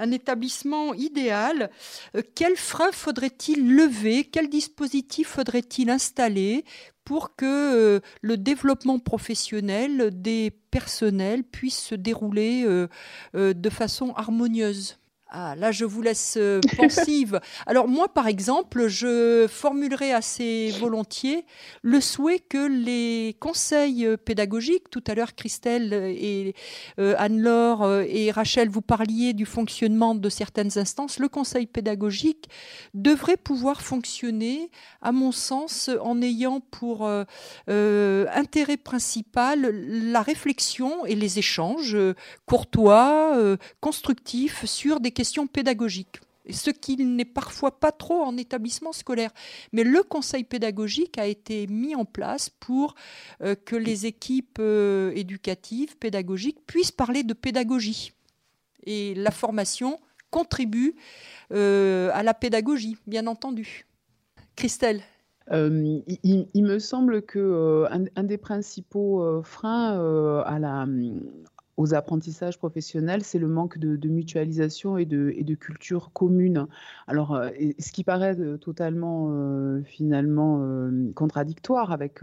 un 0.00 0.10
établissement 0.10 0.94
idéal, 0.94 1.70
euh, 2.16 2.22
quel 2.34 2.56
frein 2.56 2.90
faudrait-il 2.92 3.74
lever? 3.74 4.24
Quel 4.24 4.48
dispositif 4.48 5.28
faudrait-il 5.28 5.90
installer 5.90 6.64
pour 7.04 7.36
que 7.36 7.44
euh, 7.44 8.00
le 8.22 8.36
développement 8.36 8.98
professionnel 8.98 10.10
des 10.12 10.50
personnels 10.70 11.44
puisse 11.44 11.78
se 11.78 11.94
dérouler 11.94 12.64
euh, 12.64 12.88
de 13.34 13.70
façon 13.70 14.12
harmonieuse? 14.14 14.99
Ah, 15.32 15.54
là, 15.54 15.70
je 15.70 15.84
vous 15.84 16.02
laisse 16.02 16.34
euh, 16.36 16.60
pensive. 16.76 17.40
Alors 17.64 17.86
moi, 17.86 18.08
par 18.08 18.26
exemple, 18.26 18.88
je 18.88 19.46
formulerai 19.48 20.12
assez 20.12 20.74
volontiers 20.80 21.46
le 21.82 22.00
souhait 22.00 22.40
que 22.40 22.66
les 22.66 23.36
conseils 23.38 24.06
euh, 24.06 24.16
pédagogiques, 24.16 24.90
tout 24.90 25.04
à 25.06 25.14
l'heure 25.14 25.36
Christelle 25.36 25.92
et 25.92 26.54
euh, 26.98 27.14
Anne-Laure 27.16 28.00
et 28.00 28.32
Rachel, 28.32 28.70
vous 28.70 28.82
parliez 28.82 29.32
du 29.32 29.46
fonctionnement 29.46 30.16
de 30.16 30.28
certaines 30.28 30.76
instances, 30.78 31.20
le 31.20 31.28
conseil 31.28 31.68
pédagogique 31.68 32.48
devrait 32.94 33.36
pouvoir 33.36 33.82
fonctionner, 33.82 34.68
à 35.00 35.12
mon 35.12 35.30
sens, 35.30 35.90
en 36.02 36.20
ayant 36.22 36.58
pour 36.58 37.08
intérêt 37.68 38.76
principal 38.76 39.60
la 39.60 40.22
réflexion 40.22 41.06
et 41.06 41.14
les 41.14 41.38
échanges 41.38 41.96
courtois, 42.46 43.56
constructifs 43.80 44.64
sur 44.64 44.98
des 44.98 45.10
questions 45.10 45.19
pédagogiques 45.52 46.20
ce 46.48 46.70
qui 46.70 46.96
n'est 46.96 47.24
parfois 47.24 47.78
pas 47.78 47.92
trop 47.92 48.22
en 48.22 48.36
établissement 48.36 48.92
scolaire. 48.92 49.30
Mais 49.72 49.84
le 49.84 50.02
conseil 50.02 50.44
pédagogique 50.44 51.18
a 51.18 51.26
été 51.26 51.66
mis 51.66 51.94
en 51.94 52.04
place 52.04 52.48
pour 52.48 52.94
euh, 53.42 53.54
que 53.54 53.76
les 53.76 54.06
équipes 54.06 54.58
euh, 54.60 55.12
éducatives, 55.14 55.96
pédagogiques, 55.96 56.64
puissent 56.66 56.92
parler 56.92 57.22
de 57.22 57.34
pédagogie. 57.34 58.12
Et 58.84 59.14
la 59.14 59.30
formation 59.30 60.00
contribue 60.30 60.94
euh, 61.52 62.10
à 62.14 62.22
la 62.22 62.34
pédagogie, 62.34 62.96
bien 63.06 63.26
entendu. 63.26 63.86
Christelle 64.56 65.02
il, 65.52 66.62
me 66.62 66.78
semble 66.78 67.22
que 67.22 67.84
un, 67.90 68.22
des 68.22 68.38
principaux 68.38 69.42
freins 69.42 69.98
à 70.46 70.60
la, 70.60 70.86
aux 71.80 71.94
apprentissages 71.94 72.58
professionnels, 72.58 73.22
c'est 73.22 73.38
le 73.38 73.48
manque 73.48 73.78
de, 73.78 74.08
mutualisation 74.08 74.98
et 74.98 75.06
de, 75.06 75.54
culture 75.54 76.12
commune. 76.12 76.66
Alors, 77.06 77.34
euh, 77.34 77.48
ce 77.78 77.90
qui 77.90 78.04
paraît 78.04 78.38
euh, 78.38 78.58
totalement 78.58 79.28
euh, 79.30 79.82
finalement 79.84 80.60
contradictoire 81.14 81.90
avec 81.90 82.20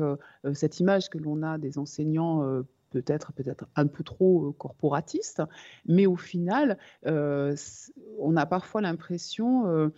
cette 0.53 0.79
image 0.79 1.09
que 1.09 1.17
l'on 1.17 1.41
a 1.41 1.57
des 1.57 1.79
enseignants 1.79 2.43
peut-être 2.91 3.33
peut-être 3.33 3.65
un 3.75 3.87
peu 3.87 4.03
trop 4.03 4.53
corporatistes, 4.57 5.41
mais 5.85 6.05
au 6.05 6.15
final, 6.15 6.77
on 7.05 8.35
a 8.35 8.45
parfois 8.45 8.81
l'impression 8.81 9.91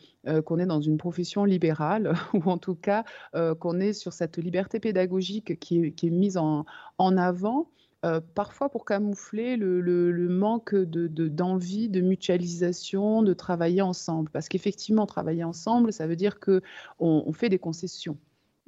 qu'on 0.45 0.59
est 0.59 0.65
dans 0.65 0.81
une 0.81 0.97
profession 0.97 1.43
libérale, 1.43 2.13
ou 2.33 2.43
en 2.49 2.57
tout 2.57 2.75
cas 2.75 3.03
qu'on 3.33 3.79
est 3.79 3.93
sur 3.93 4.13
cette 4.13 4.37
liberté 4.37 4.79
pédagogique 4.79 5.59
qui 5.59 5.85
est, 5.85 6.09
mise 6.09 6.37
en 6.37 6.65
avant 6.97 7.69
euh, 8.05 8.21
parfois 8.33 8.69
pour 8.69 8.85
camoufler 8.85 9.57
le, 9.57 10.27
manque 10.29 10.73
d'envie, 10.75 11.89
de, 11.89 12.01
mutualisation, 12.01 13.23
de 13.23 13.33
travailler 13.33 13.81
ensemble. 13.81 14.29
Parce 14.31 14.47
qu'effectivement, 14.47 15.05
travailler 15.05 15.43
ensemble, 15.43 15.91
ça 15.91 16.07
veut 16.07 16.15
dire 16.15 16.39
qu'on 16.39 16.61
on 16.99 17.33
fait 17.33 17.49
des 17.49 17.59
concessions. 17.59 18.17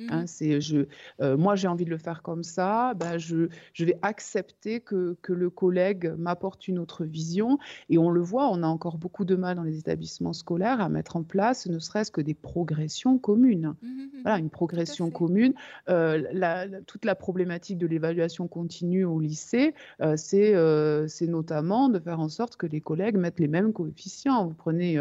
Hein, 0.10 0.24
mmh 0.24 0.28
c'est 0.28 0.62
je, 0.62 0.86
euh, 1.22 1.38
moi, 1.38 1.56
j'ai 1.56 1.68
envie 1.68 1.86
de 1.86 1.90
le 1.90 1.98
faire 1.98 2.22
comme 2.22 2.44
ça. 2.44 2.94
Ben, 2.96 3.18
je, 3.18 3.48
je 3.74 3.86
vais 3.86 3.98
accepter 4.02 4.80
que, 4.80 5.18
que 5.22 5.34
le 5.34 5.50
collègue 5.50 6.14
m'apporte 6.18 6.68
une 6.68 6.80
autre 6.80 7.06
vision. 7.06 7.58
Et 7.90 7.98
on 7.98 8.10
le 8.10 8.22
voit, 8.22 8.50
on 8.50 8.64
a 8.64 8.68
encore 8.68 8.98
beaucoup 8.98 9.26
de 9.26 9.36
mal 9.36 9.56
dans 9.56 9.64
les 9.64 9.78
établissements 9.78 10.34
scolaires 10.34 10.82
à 10.82 10.90
mettre 10.90 11.16
en 11.16 11.24
place, 11.24 11.68
ne 11.68 11.80
serait-ce 11.80 12.12
que 12.12 12.22
des 12.22 12.34
progressions 12.34 13.18
communes. 13.18 13.76
Mmh 13.82 14.02
voilà, 14.24 14.38
une 14.38 14.52
progression 14.52 15.10
commune. 15.10 15.54
Euh, 15.90 16.24
la, 16.32 16.68
toute 16.82 17.06
la 17.06 17.16
problématique 17.16 17.80
de 17.80 17.88
l'évaluation 17.88 18.48
continue 18.48 19.04
au 19.04 19.20
lycée, 19.20 19.74
euh, 20.02 20.16
c'est 20.16 21.28
notamment 21.28 21.90
de 21.90 22.00
faire 22.00 22.20
en 22.20 22.30
sorte 22.30 22.56
que 22.56 22.68
les 22.68 22.82
collègues 22.82 23.18
mettent 23.18 23.40
les 23.40 23.48
mêmes 23.48 23.74
coefficients. 23.74 24.46
Vous 24.46 24.54
prenez 24.54 25.00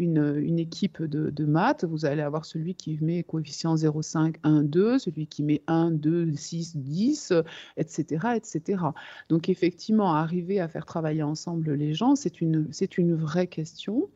une, 0.00 0.58
équipe 0.58 1.02
de, 1.02 1.44
maths, 1.44 1.84
vous 1.84 2.04
allez 2.04 2.22
avoir 2.22 2.44
celui 2.44 2.74
qui 2.74 2.98
met 3.00 3.22
coefficient 3.22 3.74
0,5, 3.74 4.36
1, 4.42 4.62
2, 4.64 4.98
celui 4.98 5.26
qui 5.26 5.42
met 5.42 5.62
1, 5.66 5.90
2, 5.92 6.32
6, 6.34 6.76
10, 6.76 7.32
etc., 7.76 8.28
etc. 8.36 8.82
Donc 9.28 9.48
effectivement, 9.48 10.14
arriver 10.14 10.60
à 10.60 10.68
faire 10.68 10.86
travailler 10.86 11.22
ensemble 11.22 11.72
les 11.72 11.94
gens, 11.94 12.14
c'est 12.16 12.40
une 12.40 13.14
vraie 13.14 13.46
question. 13.46 14.08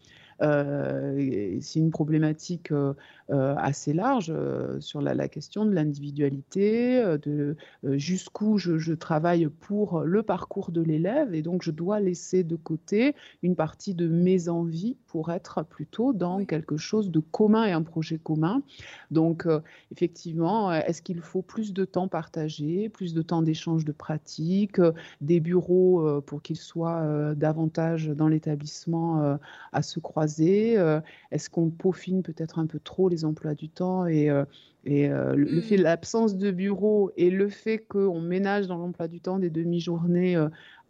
Euh, 0.42 1.58
c'est 1.60 1.78
une 1.78 1.90
problématique 1.90 2.72
euh, 2.72 2.94
euh, 3.30 3.54
assez 3.56 3.92
large 3.92 4.32
sur 4.80 5.00
la, 5.00 5.28
question 5.28 5.64
de 5.64 5.72
l'individualité, 5.74 7.02
de 7.22 7.56
jusqu'où 7.82 8.58
je, 8.58 8.92
travaille 8.92 9.48
pour 9.48 10.00
le 10.00 10.22
parcours 10.22 10.70
de 10.70 10.82
l'élève, 10.82 11.34
et 11.34 11.42
donc 11.42 11.62
je 11.62 11.70
dois 11.70 12.00
laisser 12.00 12.44
de 12.44 12.56
côté 12.56 13.14
une 13.42 13.56
partie 13.56 13.94
de 13.94 14.06
mes 14.06 14.48
envies 14.48 14.96
pour 15.06 15.32
être 15.32 15.64
plutôt 15.64 16.12
dans 16.12 16.44
quelque 16.44 16.76
chose 16.76 17.10
de 17.10 17.20
commun 17.20 17.64
et 17.64 17.72
un 17.72 17.82
projet 17.82 18.18
commun. 18.18 18.62
Donc 19.10 19.46
effectivement, 19.90 20.72
est-ce 20.72 21.00
qu'il 21.00 21.20
faut 21.20 21.42
plus 21.42 21.72
de 21.72 21.84
temps 21.84 22.08
partagé, 22.08 22.88
plus 22.90 23.14
de 23.14 23.22
temps 23.22 23.42
d'échange 23.42 23.84
de 23.84 23.92
pratiques, 23.92 24.80
des 25.20 25.40
bureaux 25.40 26.20
pour 26.22 26.42
qu'ils 26.42 26.56
soient 26.56 27.34
davantage 27.34 28.08
dans 28.08 28.28
l'établissement 28.28 29.38
à 29.72 29.82
se 29.82 29.98
croiser 29.98 30.24
euh, 30.40 31.00
est-ce 31.30 31.50
qu'on 31.50 31.70
peaufine 31.70 32.22
peut-être 32.22 32.58
un 32.58 32.66
peu 32.66 32.78
trop 32.80 33.08
les 33.08 33.24
emplois 33.24 33.54
du 33.54 33.68
temps 33.68 34.06
et, 34.06 34.30
euh, 34.30 34.44
et 34.84 35.08
euh, 35.08 35.34
le, 35.34 35.60
fait 35.60 35.76
de 35.76 35.82
mmh. 35.82 35.84
l'absence 35.84 36.36
de 36.36 36.50
bureau 36.50 37.10
et 37.16 37.30
le 37.30 37.48
fait 37.48 37.78
qu'on 37.78 38.20
ménage 38.20 38.66
dans 38.66 38.78
l'emploi 38.78 39.08
du 39.08 39.20
temps 39.20 39.38
des 39.38 39.50
demi-journées 39.50 40.36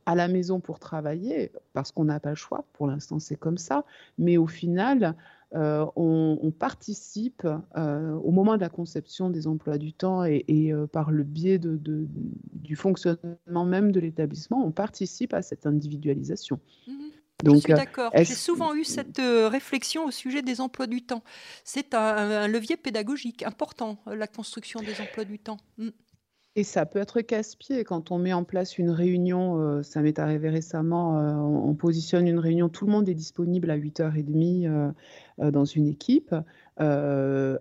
à 0.07 0.15
la 0.15 0.29
maison 0.29 0.61
pour 0.61 0.79
travailler, 0.79 1.51
parce 1.73 1.91
qu'on 1.91 2.05
n'a 2.05 2.21
pas 2.21 2.31
le 2.31 2.37
choix, 2.37 2.65
pour 2.75 2.87
l'instant 2.87 3.19
c'est 3.19 3.37
comme 3.37 3.57
ça, 3.57 3.85
mais 4.19 4.37
au 4.37 4.47
final, 4.47 5.15
on, 5.53 6.53
participe 6.59 7.47
au 7.77 8.31
moment 8.31 8.57
de 8.57 8.61
la 8.61 8.69
conception 8.69 9.31
des 9.31 9.47
emplois 9.47 9.79
du 9.79 9.95
temps 9.95 10.25
et, 10.25 10.75
par 10.93 11.11
le 11.11 11.23
biais 11.23 11.59
de, 11.59 11.79
du 12.53 12.77
fonctionnement 12.77 13.65
même 13.65 13.93
de 13.93 14.01
l'établissement, 14.01 14.63
on 14.67 14.73
participe 14.73 15.33
à 15.33 15.41
cette 15.41 15.65
individualisation. 15.65 16.61
Mmh 16.87 17.04
je 17.43 17.57
suis 17.57 17.73
euh, 17.73 17.77
d'accord. 17.77 18.13
J'ai 18.15 18.25
souvent 18.25 18.75
eu 18.75 18.85
cette 18.85 19.19
euh, 19.19 19.49
réflexion 19.49 20.07
au 20.07 20.11
sujet 20.11 20.43
des 20.43 20.61
emplois 20.61 20.87
du 20.87 21.03
temps. 21.03 21.23
C'est 21.65 21.95
un, 21.95 22.47
levier 22.49 22.77
pédagogique 22.77 23.43
important, 23.43 23.99
euh, 24.07 24.15
la 24.15 24.27
construction 24.27 24.81
des 24.81 25.01
emplois 25.01 25.25
du 25.25 25.39
temps. 25.39 25.59
Mm. 25.79 25.89
Et 26.57 26.63
ça 26.63 26.87
peut 26.87 27.01
être 27.01 27.21
casse-pied 27.21 27.83
quand 27.83 28.13
on 28.13 28.19
met 28.19 28.33
en 28.33 28.45
place 28.45 28.79
une 28.79 28.91
réunion. 28.91 29.83
ça 29.83 30.03
m'est 30.03 30.21
arrivé 30.21 30.51
récemment. 30.51 31.17
on, 31.17 31.75
positionne 31.75 32.29
une 32.29 32.39
réunion, 32.39 32.69
tout 32.69 32.87
le 32.87 32.93
monde 32.93 33.09
est 33.09 33.15
disponible 33.15 33.71
à 33.71 33.77
8h30 33.77 34.93
dans 35.39 35.65
une 35.65 35.89
équipe. 35.89 36.33
Euh, 36.81 37.59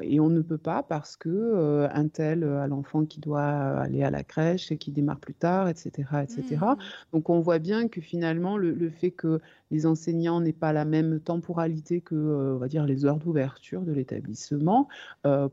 et 0.00 0.20
on 0.20 0.30
ne 0.30 0.40
peut 0.40 0.58
pas 0.58 0.82
parce 0.82 1.16
que 1.16 1.28
euh, 1.28 1.88
un 1.92 2.08
tel 2.08 2.44
a 2.44 2.66
l'enfant 2.66 3.04
qui 3.04 3.20
doit 3.20 3.42
aller 3.42 4.02
à 4.02 4.10
la 4.10 4.24
crèche 4.24 4.72
et 4.72 4.78
qui 4.78 4.90
démarre 4.90 5.20
plus 5.20 5.34
tard, 5.34 5.68
etc., 5.68 6.08
etc. 6.22 6.56
Mmh. 6.56 6.76
Donc 7.12 7.28
on 7.28 7.40
voit 7.40 7.58
bien 7.58 7.88
que 7.88 8.00
finalement 8.00 8.56
le, 8.56 8.88
fait 8.88 9.10
que 9.10 9.40
les 9.70 9.84
enseignants 9.84 10.40
n'aient 10.40 10.52
pas 10.52 10.72
la 10.72 10.86
même 10.86 11.20
temporalité 11.20 12.00
que, 12.00 12.14
euh, 12.14 12.54
on 12.54 12.58
va 12.58 12.68
dire, 12.68 12.86
les 12.86 13.04
heures 13.04 13.18
d'ouverture 13.18 13.82
de 13.82 13.92
l'établissement 13.92 14.88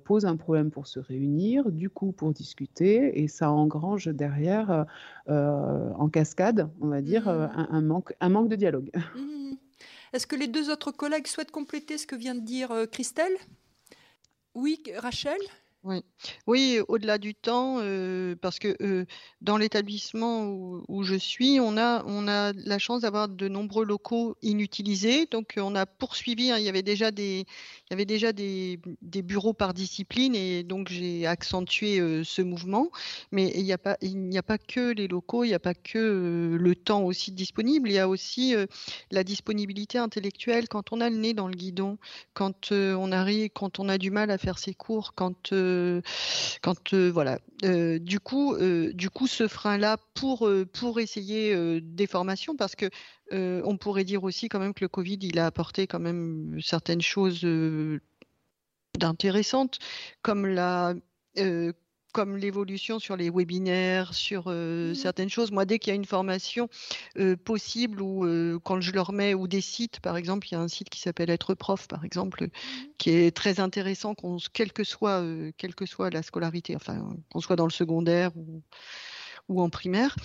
pose 0.05 0.25
un 0.25 0.38
problème 0.38 0.71
pour 0.71 0.88
se 0.88 0.99
réunir, 0.99 1.71
du 1.71 1.89
coup 1.89 2.12
pour 2.12 2.31
discuter, 2.31 3.21
et 3.21 3.27
ça 3.27 3.51
engrange 3.51 4.08
derrière 4.08 4.86
en 5.27 6.10
cascade, 6.10 6.69
on 6.79 6.88
va 6.88 7.01
dire, 7.01 7.27
mmh. 7.27 7.67
un, 7.71 7.81
manque, 7.81 8.13
un 8.21 8.29
manque 8.29 8.49
de 8.49 8.55
dialogue. 8.55 8.89
Mmh. 9.15 9.55
Est-ce 10.15 10.28
que 10.28 10.38
les 10.38 10.47
deux 10.47 10.69
autres 10.69 10.91
collègues 10.93 11.28
souhaitent 11.28 11.51
compléter 11.51 11.97
ce 11.97 12.08
que 12.08 12.15
vient 12.15 12.36
de 12.36 12.39
dire 12.39 12.71
euh, 12.71 12.86
Christelle? 12.86 13.36
Oui, 14.54 14.82
Rachel? 14.95 15.41
Oui, 15.86 16.02
oui 16.48 16.80
au-delà 16.88 17.19
du 17.19 17.36
temps, 17.36 17.76
parce 18.41 18.58
que 18.58 19.06
dans 19.41 19.58
l'établissement 19.58 20.48
où, 20.88 21.04
je 21.04 21.13
suis, 21.13 21.60
on 21.60 21.78
a, 21.78 22.04
on 22.08 22.28
a 22.28 22.54
la 22.54 22.80
chance 22.80 23.02
d'avoir 23.02 23.30
de 23.30 23.48
nombreux 23.48 23.86
locaux 23.86 24.36
inutilisés. 24.41 25.28
Donc, 25.28 25.54
on 25.58 25.76
a 25.76 25.86
poursuivi. 25.86 26.50
Hein, 26.50 26.58
il 26.58 26.63
y 26.63 26.69
avait 26.69 26.82
déjà 26.82 27.12
des, 27.12 27.41
il 27.41 27.91
y 27.91 27.93
avait 27.93 28.06
déjà 28.06 28.34
des, 28.34 28.80
bureaux 29.02 29.54
par 29.54 29.76
discipline, 29.76 30.36
et 30.36 30.63
donc 30.63 30.89
j'ai 30.89 31.28
accentué 31.28 32.24
ce 32.24 32.41
mouvement. 32.41 32.89
Mais 33.32 33.52
il 33.56 33.63
n'y 33.63 33.74
a 33.74 33.78
pas, 33.78 33.98
il 34.02 34.17
n'y 34.17 34.39
a 34.39 34.43
pas 34.43 34.58
que 34.58 34.91
les 34.91 35.08
locaux, 35.08 35.43
il 35.43 35.50
n'y 35.50 35.54
a 35.54 35.60
pas 35.60 35.76
que 35.76 36.58
le 36.60 36.76
temps 36.76 37.04
aussi 37.04 37.32
disponible. 37.32 37.89
Il 37.89 37.93
y 37.93 38.00
a 38.00 38.10
aussi 38.10 38.56
la 39.12 39.24
disponibilité 39.24 40.00
intellectuelle 40.00 40.67
quand 40.67 40.91
on 40.93 41.00
a 41.00 41.12
le 41.12 41.17
nez 41.17 41.36
dans 41.36 41.48
le 41.48 41.56
guidon, 41.56 42.00
quand 42.34 42.71
on 42.71 43.12
arrive, 43.12 43.52
quand 43.54 43.78
on 43.80 43.88
a 43.88 44.00
du 44.00 44.10
mal 44.10 44.32
à 44.32 44.39
faire 44.39 44.58
ses 44.58 44.74
cours, 44.74 45.13
quand 45.13 45.54
quand 46.62 46.94
euh, 46.94 47.12
voilà. 47.12 47.40
Euh, 47.64 48.00
du 48.00 48.20
coup, 48.20 48.54
euh, 48.56 48.92
du 48.94 49.10
coup, 49.10 49.28
ce 49.28 49.48
frein-là 49.48 49.98
pour 50.14 50.50
pour 50.74 51.00
essayer 51.00 51.82
des 51.82 52.08
formations, 52.08 52.56
parce 52.56 52.76
que 52.76 52.90
on 53.32 53.78
pourrait 53.78 54.04
dire 54.04 54.24
aussi 54.24 54.50
quand 54.50 54.60
même 54.60 54.74
que 54.74 54.84
le 54.84 54.90
Covid, 54.90 55.20
il 55.22 55.40
a 55.40 55.46
apporté 55.46 55.88
quand 55.88 56.00
même 56.00 56.60
certaines 56.62 57.02
choses 57.02 57.46
d'intéressantes, 58.98 59.80
comme 60.22 60.46
la 60.46 60.94
comme 62.15 62.38
l'évolution 62.38 62.97
sur 62.97 63.17
les 63.17 63.30
webinaires, 63.30 64.13
sur 64.13 64.45
euh, 64.47 64.91
Mmh. 64.91 64.95
certaines 64.95 65.30
choses. 65.30 65.51
Moi, 65.51 65.65
dès 65.65 65.80
qu'il 65.80 65.91
y 65.91 65.93
a 65.93 65.95
une 65.95 66.06
formation 66.06 66.69
euh, 67.17 67.36
possible 67.36 68.01
ou 68.01 68.25
euh, 68.25 68.58
quand 68.63 68.80
je 68.80 68.93
leur 68.93 69.12
mets 69.12 69.34
ou 69.34 69.49
des 69.49 69.60
sites, 69.60 69.99
par 69.99 70.15
exemple, 70.15 70.47
il 70.47 70.54
y 70.54 70.56
a 70.56 70.62
un 70.62 70.69
site 70.69 70.89
qui 70.89 71.01
s'appelle 71.01 71.30
Être 71.30 71.54
prof, 71.56 71.88
par 71.89 72.06
exemple, 72.06 72.45
Mmh. 72.45 72.49
qui 72.97 73.10
est 73.10 73.36
très 73.36 73.60
intéressant, 73.60 74.15
qu'on, 74.15 74.38
quelle 74.54 74.71
que 74.71 74.86
soit, 74.86 75.21
quelle 75.58 75.75
que 75.75 75.86
soit 75.86 76.10
la 76.10 76.23
scolarité, 76.23 76.75
enfin, 76.75 77.15
qu'on 77.32 77.41
soit 77.41 77.58
dans 77.58 77.65
le 77.65 77.71
secondaire 77.71 78.32
ou, 78.38 78.63
ou 79.49 79.62
en 79.62 79.69
primaire. 79.69 80.15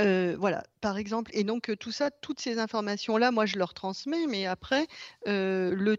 Euh, 0.00 0.36
voilà, 0.38 0.62
par 0.80 0.96
exemple. 0.96 1.30
Et 1.34 1.44
donc, 1.44 1.72
tout 1.78 1.92
ça, 1.92 2.10
toutes 2.10 2.40
ces 2.40 2.58
informations-là, 2.58 3.30
moi, 3.30 3.46
je 3.46 3.58
leur 3.58 3.74
transmets, 3.74 4.26
mais 4.26 4.46
après, 4.46 4.86
euh, 5.26 5.74
le 5.74 5.96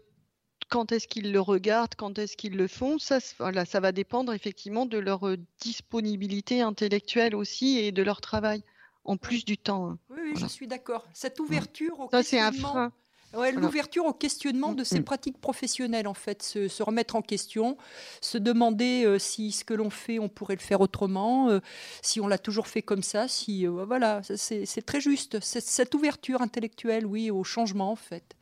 quand 0.70 0.92
est-ce 0.92 1.06
qu'ils 1.08 1.32
le 1.32 1.40
regardent, 1.40 1.94
quand 1.96 2.18
est-ce 2.18 2.36
qu'ils 2.36 2.56
le 2.56 2.68
font, 2.68 2.98
ça, 2.98 3.18
voilà, 3.38 3.64
ça 3.64 3.80
va 3.80 3.92
dépendre 3.92 4.32
effectivement 4.32 4.86
de 4.86 4.98
leur 4.98 5.26
euh, 5.28 5.36
disponibilité 5.60 6.62
intellectuelle 6.62 7.34
aussi 7.34 7.78
et 7.78 7.92
de 7.92 8.02
leur 8.02 8.20
travail, 8.20 8.62
en 9.04 9.16
plus 9.16 9.44
du 9.44 9.58
temps. 9.58 9.90
hein. 9.90 9.98
Oui, 10.10 10.16
oui, 10.22 10.30
Voilà. 10.34 10.46
je 10.46 10.52
suis 10.52 10.66
d'accord. 10.66 11.06
Cette 11.12 11.40
ouverture 11.40 11.98
au 12.00 12.08
Ça, 12.10 12.22
c'est 12.22 12.38
un 12.38 12.50
questionnement. 12.50 12.72
frein. 12.72 12.92
Ouais, 13.32 13.52
Voilà. 13.52 13.60
L'ouverture 13.60 14.06
au 14.06 14.12
questionnement 14.12 14.72
de 14.72 14.82
ses 14.82 14.98
Mm. 15.00 15.04
pratiques 15.04 15.40
professionnelles, 15.40 16.08
en 16.08 16.14
fait, 16.14 16.42
se, 16.42 16.66
se 16.66 16.82
remettre 16.82 17.14
en 17.14 17.22
question, 17.22 17.76
se 18.20 18.38
demander 18.38 19.04
euh, 19.04 19.20
si 19.20 19.52
ce 19.52 19.64
que 19.64 19.72
l'on 19.74 19.88
fait, 19.90 20.18
on 20.18 20.28
pourrait 20.28 20.56
le 20.56 20.60
faire 20.60 20.80
autrement, 20.80 21.48
euh, 21.48 21.60
si 22.02 22.20
on 22.20 22.26
l'a 22.26 22.38
toujours 22.38 22.66
fait 22.66 22.82
comme 22.82 23.04
ça, 23.04 23.28
si 23.28 23.66
euh, 23.68 23.84
voilà, 23.84 24.20
c'est 24.34 24.84
très 24.84 25.00
juste. 25.00 25.38
Cette 25.40 25.94
ouverture 25.94 26.42
intellectuelle, 26.42 27.06
oui, 27.06 27.30
au 27.30 27.44
changement, 27.44 27.92
en 27.92 27.96
fait. 27.96 28.34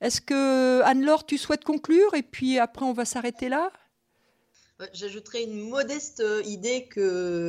Est-ce 0.00 0.20
que 0.20 0.82
Anne-Laure, 0.82 1.26
tu 1.26 1.38
souhaites 1.38 1.64
conclure 1.64 2.14
et 2.14 2.22
puis 2.22 2.58
après 2.58 2.84
on 2.84 2.92
va 2.92 3.04
s'arrêter 3.04 3.48
là? 3.48 3.70
J'ajouterais 4.92 5.44
une 5.44 5.70
modeste 5.70 6.20
euh, 6.20 6.42
idée 6.44 6.86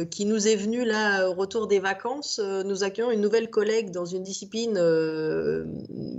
qui 0.09 0.25
nous 0.25 0.47
est 0.47 0.55
venue 0.55 0.85
là 0.85 1.27
au 1.29 1.33
retour 1.33 1.67
des 1.67 1.79
vacances. 1.79 2.39
Euh, 2.39 2.63
Nous 2.63 2.85
accueillons 2.85 3.11
une 3.11 3.19
nouvelle 3.19 3.49
collègue 3.49 3.91
dans 3.91 4.05
une 4.05 4.23
discipline 4.23 4.77
euh, 4.77 5.65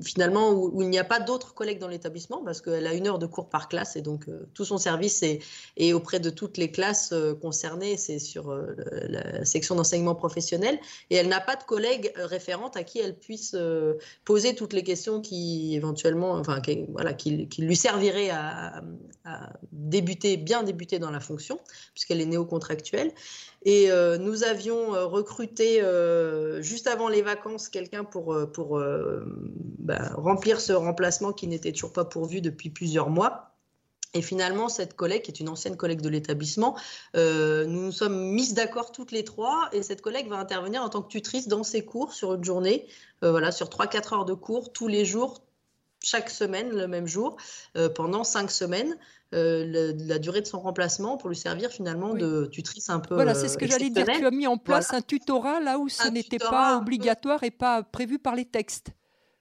finalement 0.05 0.51
où, 0.51 0.83
il 0.83 0.90
n'y 0.90 0.99
a 0.99 1.05
pas 1.05 1.18
d'autres 1.18 1.55
collègues 1.55 1.79
dans 1.79 1.88
l'établissement 1.88 2.42
parce 2.44 2.61
qu'elle 2.61 2.87
a 2.87 2.92
une 2.92 3.07
heure 3.07 3.18
de 3.18 3.25
cours 3.25 3.49
par 3.49 3.71
classe 3.71 3.97
et 3.97 4.03
donc 4.03 4.27
tout 4.53 4.66
son 4.66 4.77
service 4.77 5.23
est, 5.23 5.92
auprès 5.94 6.21
de 6.21 6.29
toutes 6.29 6.59
les 6.59 6.71
classes 6.71 7.14
concernées. 7.40 7.97
C'est 7.97 8.18
sur 8.18 8.55
la 9.09 9.47
section 9.47 9.77
d'enseignement 9.77 10.14
professionnel 10.14 10.79
et 11.09 11.16
elle 11.16 11.29
n'a 11.29 11.40
pas 11.40 11.57
de 11.57 11.62
collègue 11.62 12.12
référente 12.16 12.77
à 12.77 12.85
qui 12.85 12.99
elle 12.99 13.16
puisse 13.16 13.57
poser 14.25 14.55
toutes 14.55 14.75
les 14.75 14.83
questions 14.83 15.23
qui 15.23 15.75
éventuellement, 15.75 16.33
enfin, 16.33 16.61
qui, 16.61 16.85
voilà, 16.90 17.14
qui 17.14 17.49
lui 17.59 17.77
serviraient 17.77 18.31
à, 18.31 18.83
à 19.25 19.53
débuter, 19.73 20.37
bien 20.37 20.62
débuter 20.62 20.97
dans 20.98 21.11
la 21.11 21.20
fonction, 21.20 21.58
puisqu'elle 21.94 22.20
est 22.20 22.26
néo-contractuelle. 22.26 23.12
Et 23.64 23.90
euh, 23.90 24.18
nous 24.18 24.44
avions 24.44 24.94
euh, 24.94 25.06
recruté 25.06 25.82
euh, 25.82 26.62
juste 26.62 26.87
avant 26.87 27.08
les 27.08 27.22
vacances 27.22 27.68
quelqu'un 27.68 28.04
pour, 28.04 28.37
pour 28.52 28.80
bah, 29.78 30.12
remplir 30.14 30.61
ce 30.61 30.72
remplacement 30.72 31.32
qui 31.32 31.46
n'était 31.46 31.72
toujours 31.72 31.92
pas 31.92 32.04
pourvu 32.04 32.40
depuis 32.40 32.70
plusieurs 32.70 33.11
mois. 33.11 33.44
Et 34.14 34.22
finalement, 34.22 34.70
cette 34.70 34.96
collègue, 34.96 35.20
qui 35.20 35.30
est 35.30 35.40
une 35.40 35.50
ancienne 35.50 35.76
collègue 35.76 36.00
de 36.00 36.08
l'établissement, 36.08 36.76
nous 37.14 37.66
nous 37.66 37.92
sommes 37.92 38.32
mises 38.32 38.54
d'accord 38.54 38.90
toutes 38.90 39.12
les 39.12 39.22
trois. 39.22 39.68
Et 39.72 39.82
cette 39.82 40.00
collègue 40.00 40.28
va 40.28 40.37
intervenir 40.37 40.82
en 40.82 40.88
tant 40.88 41.02
que 41.02 41.08
tutrice 41.08 41.46
dans 41.46 41.62
ses 41.62 41.84
cours 41.84 42.14
sur 42.14 42.32
une 42.32 42.42
journée, 42.44 42.87
voilà, 43.20 43.52
sur 43.52 43.68
3-4 43.68 44.14
heures 44.14 44.24
de 44.24 44.32
cours, 44.32 44.72
tous 44.72 44.88
les 44.88 45.04
jours, 45.04 45.42
chaque 46.02 46.30
semaine, 46.30 46.70
le 46.70 46.87
même 46.88 47.06
jour, 47.06 47.37
euh, 47.76 47.88
pendant 47.88 48.24
5 48.24 48.50
semaines. 48.50 48.96
euh, 49.34 49.66
le- 49.66 50.06
la 50.06 50.18
durée 50.18 50.40
de 50.40 50.46
son 50.46 50.58
remplacement 50.58 51.18
pour 51.18 51.28
lui 51.28 51.37
servir 51.37 51.68
finalement 51.70 52.12
Oui. 52.12 52.18
de 52.18 52.46
tutrice 52.50 52.88
un 52.88 52.98
peu 52.98 53.14
Voilà, 53.14 53.34
c'est 53.34 53.48
ce 53.48 53.58
que 53.58 53.66
euh, 53.66 53.68
j'allais 53.68 53.90
dire. 53.90 54.06
Tu 54.06 54.24
as 54.24 54.30
mis 54.30 54.46
en 54.46 54.56
place 54.56 54.94
un 54.94 55.02
tutorat 55.02 55.61
là 55.61 55.78
où 55.78 55.90
ce 55.90 56.08
n'était 56.08 56.38
pas 56.38 56.70
peu- 56.72 56.76
obligatoire 56.78 57.42
et 57.42 57.50
pas 57.50 57.82
prévu 57.82 58.18
par 58.18 58.34
les 58.34 58.46
textes. 58.46 58.92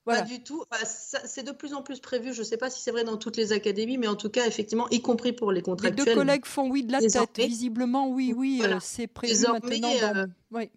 Voilà. 0.06 0.24
Pas 0.24 0.28
du 0.28 0.43
tout. 0.43 0.62
Ça- 0.86 1.22
c'est 1.26 1.43
de 1.43 1.54
plus 1.54 1.74
en 1.74 1.84
plus 1.84 2.02
prévu. 2.02 2.34
Je 2.34 2.39
ne 2.39 2.43
sais 2.46 2.58
pas 2.58 2.70
si 2.70 2.82
c'est 2.82 2.91
vrai 2.91 3.06
dans 3.06 3.15
toutes 3.15 3.38
les 3.38 3.54
académies, 3.54 3.98
mais 3.98 4.08
en 4.08 4.17
tout 4.17 4.30
cas, 4.30 4.46
effectivement, 4.46 4.89
y 4.89 5.02
compris 5.02 5.32
pour 5.32 5.54
les 5.54 5.60
Les 5.60 5.63
contractuels. 5.63 6.06
deux 6.06 6.13
collègues 6.15 6.46
font 6.46 6.70
oui 6.70 6.84
de 6.84 6.91
la 6.91 7.00
tête. 7.00 7.38
Visiblement, 7.38 8.10
oui, 8.10 8.34
oui, 8.36 8.58
Voilà. 8.58 8.76
euh, 8.76 8.80
c'est 8.82 9.08
prévu 9.08 9.32
Désormais, 9.36 9.60
maintenant. 9.62 9.89
Dans... 10.02 10.15
euh, 10.20 10.26
Oui. 10.52 10.70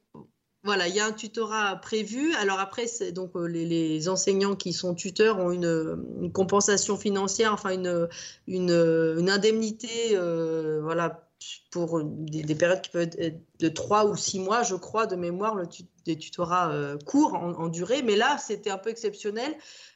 Voilà, 0.63 0.89
il 0.89 0.95
y 0.95 1.01
a 1.01 1.07
un 1.07 1.13
tutorat 1.13 1.77
prévu. 1.77 2.35
Alors 2.35 2.59
après, 2.59 2.87
c'est 2.87 3.13
donc 3.13 3.35
euh, 3.35 3.47
les, 3.47 4.09
enseignants 4.09 4.57
qui 4.57 4.75
sont 4.75 4.95
tuteurs 4.95 5.39
ont 5.39 5.51
une, 5.51 6.31
compensation 6.35 6.99
financière, 6.99 7.55
enfin 7.55 7.71
une, 7.71 8.09
une, 8.47 8.71
une 9.19 9.31
indemnité, 9.31 10.11
euh, 10.13 10.81
voilà, 10.83 11.30
pour 11.71 12.03
des, 12.05 12.43
des 12.43 12.55
périodes 12.55 12.83
qui 12.83 12.91
peuvent 12.91 13.11
être 13.19 13.41
de 13.61 13.69
3 13.69 14.07
ou 14.07 14.17
6 14.17 14.41
mois, 14.41 14.63
je 14.63 14.75
crois, 14.75 15.07
de 15.07 15.17
mémoire, 15.17 15.57
des 16.05 16.17
tutorats 16.17 16.73
euh, 16.73 16.97
courts 16.99 17.35
en, 17.35 17.69
durée. 17.69 18.03
Mais 18.03 18.17
là, 18.17 18.39
c'était 18.39 18.71
un 18.71 18.79
peu 18.79 18.91
exceptionnel 18.91 19.55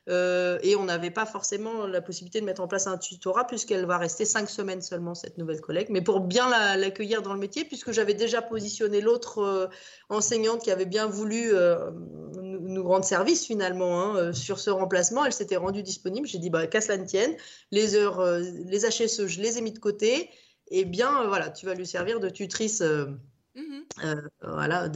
euh, 0.08 0.58
et 0.62 0.76
on 0.76 0.84
n'avait 0.84 1.10
pas 1.10 1.26
forcément 1.26 1.86
la 1.86 2.02
possibilité 2.02 2.40
de 2.40 2.46
mettre 2.46 2.60
en 2.60 2.68
place 2.68 2.86
un 2.86 2.98
tutorat 2.98 3.46
puisqu'elle 3.46 3.86
va 3.86 3.98
rester 3.98 4.24
5 4.24 4.48
semaines 4.48 4.82
seulement, 4.82 5.14
cette 5.14 5.38
nouvelle 5.38 5.60
collègue. 5.60 5.88
Mais 5.90 6.02
pour 6.02 6.20
bien 6.20 6.48
la- 6.48 6.76
l'accueillir 6.76 7.22
dans 7.22 7.32
le 7.32 7.40
métier, 7.40 7.64
puisque 7.64 7.92
j'avais 7.92 8.14
déjà 8.14 8.42
positionné 8.42 9.00
l'autre 9.00 9.38
euh, 9.38 9.66
enseignante 10.10 10.62
qui 10.62 10.70
avait 10.70 10.86
bien 10.86 11.06
voulu 11.06 11.52
nous, 12.40 12.86
rendre 12.86 13.04
service 13.04 13.46
finalement 13.46 14.02
hein, 14.02 14.32
sur 14.32 14.58
ce 14.58 14.70
remplacement, 14.70 15.24
elle 15.24 15.32
s'était 15.32 15.56
rendue 15.56 15.82
disponible. 15.82 16.26
J'ai 16.26 16.38
dit, 16.38 16.50
bah, 16.50 16.66
qu'à 16.66 16.80
cela 16.80 16.98
ne 16.98 17.06
tienne, 17.06 17.34
les 17.70 17.94
heures, 17.96 18.22
les 18.66 18.80
HSE, 18.80 19.26
je 19.26 19.40
les 19.40 19.58
ai 19.58 19.62
mis 19.62 19.72
de 19.72 19.78
côté. 19.78 20.30
Et 20.68 20.84
bien, 20.84 21.22
euh, 21.22 21.28
voilà, 21.28 21.50
tu 21.50 21.66
vas 21.66 21.74
lui 21.74 21.86
servir 21.86 22.20
de 22.20 22.28
tutrice. 22.28 22.80
euh, 22.80 23.06
Mhm. 23.56 23.84
euh, 24.04 24.16
voilà, 24.42 24.90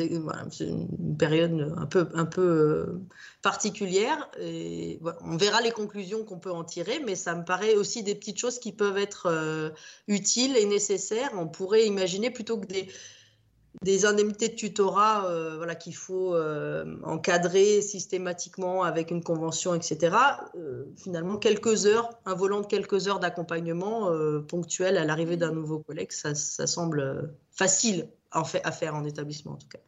c'est 0.51 0.67
une 0.67 1.17
période 1.17 1.73
un 1.77 1.87
peu, 1.87 2.09
un 2.15 2.25
peu 2.27 2.43
euh, 2.43 3.01
particulière. 3.43 4.29
Et 4.41 4.99
voilà, 5.01 5.19
on 5.23 5.37
verra 5.37 5.61
les 5.61 5.71
conclusions 5.71 6.25
qu'on 6.25 6.41
peut 6.41 6.51
en 6.51 6.65
tirer, 6.65 6.99
mais 7.07 7.15
ça 7.15 7.37
me 7.37 7.45
paraît 7.45 7.77
aussi 7.77 8.03
des 8.03 8.17
petites 8.17 8.39
choses 8.39 8.59
qui 8.59 8.73
peuvent 8.73 8.99
être 8.99 9.27
euh, 9.27 9.71
utiles 10.09 10.57
et 10.57 10.67
nécessaires. 10.67 11.31
On 11.35 11.47
pourrait 11.49 11.87
imaginer 11.87 12.31
plutôt 12.33 12.59
que 12.59 12.67
des, 12.67 12.89
des 13.83 14.07
indemnités 14.07 14.49
de 14.49 14.55
tutorat 14.55 15.27
euh, 15.27 15.57
voilà, 15.57 15.75
qu'il 15.75 15.95
faut 15.95 16.35
euh, 16.35 16.97
encadrer 17.05 17.81
systématiquement 17.81 18.83
avec 18.83 19.11
une 19.11 19.23
convention, 19.23 19.75
etc. 19.75 20.17
euh, 20.57 20.85
finalement, 20.97 21.37
quelques 21.37 21.87
heures, 21.87 22.11
un 22.25 22.35
volant 22.35 22.61
de 22.61 22.67
quelques 22.67 23.09
heures 23.09 23.21
d'accompagnement 23.21 24.11
ponctuel 24.49 24.97
à 24.99 25.05
l'arrivée 25.05 25.37
d'un 25.37 25.53
nouveau 25.53 25.81
collègue, 25.81 26.13
ça, 26.13 26.35
semble 26.35 27.33
facile 27.51 28.09
à 28.31 28.45
faire 28.45 28.95
en 28.95 29.05
établissement 29.05 29.53
en 29.53 29.57
tout 29.57 29.69
cas. 29.69 29.79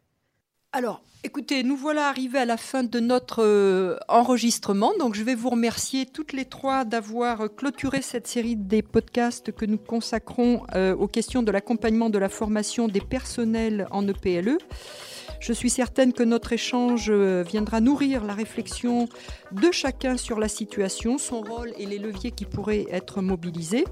Alors, 0.73 1.01
écoutez, 1.25 1.63
nous 1.63 1.75
voilà 1.75 2.07
arrivés 2.07 2.39
à 2.39 2.45
la 2.45 2.55
fin 2.55 2.83
de 2.83 3.01
notre 3.01 3.43
euh, 3.43 3.97
enregistrement. 4.07 4.93
Donc, 4.99 5.15
je 5.15 5.23
vais 5.23 5.35
vous 5.35 5.49
remercier 5.49 6.05
toutes 6.05 6.31
les 6.31 6.45
trois 6.45 6.85
d'avoir 6.85 7.41
euh, 7.41 7.47
clôturé 7.49 8.01
cette 8.01 8.25
série 8.25 8.55
des 8.55 8.81
podcasts 8.81 9.51
que 9.51 9.65
nous 9.65 9.77
consacrons 9.77 10.63
euh, 10.73 10.95
aux 10.95 11.09
questions 11.09 11.43
de 11.43 11.51
l'accompagnement 11.51 12.09
de 12.09 12.17
la 12.17 12.29
formation 12.29 12.87
des 12.87 13.01
personnels 13.01 13.85
en 13.91 14.07
E 14.07 14.11
EPLE. 14.11 14.59
Je 15.41 15.51
suis 15.51 15.69
certaine 15.69 16.13
que 16.13 16.23
notre 16.23 16.53
échange 16.53 17.11
viendra 17.11 17.81
nourrir 17.81 18.23
la 18.23 18.33
réflexion 18.33 19.09
de 19.51 19.71
chacun 19.71 20.15
sur 20.15 20.39
la 20.39 20.47
situation, 20.47 21.17
son 21.17 21.41
rôle 21.41 21.73
et 21.77 21.87
les 21.87 21.97
leviers 21.97 22.31
qui 22.31 22.45
pourraient 22.45 22.85
être 22.91 23.21
mobilisés. 23.21 23.85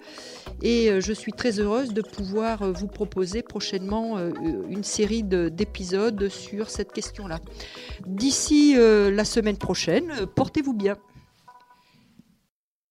Et 0.62 0.90
euh, 0.90 1.02
je 1.02 1.12
suis 1.12 1.32
très 1.32 1.60
heureuse 1.60 1.92
de 1.92 2.00
pouvoir 2.00 2.62
euh, 2.62 2.72
vous 2.72 2.86
proposer 2.86 3.42
prochainement 3.42 4.16
une 4.70 4.82
série 4.82 5.24
de- 5.24 5.50
d'épisodes 5.50 6.30
sur 6.30 6.70
cette 6.70 6.92
question-là. 6.92 7.38
D'ici 8.06 8.76
la 8.76 9.26
semaine 9.26 9.58
prochaine, 9.58 10.10
portez-vous 10.34 10.72
bien. 10.72 10.96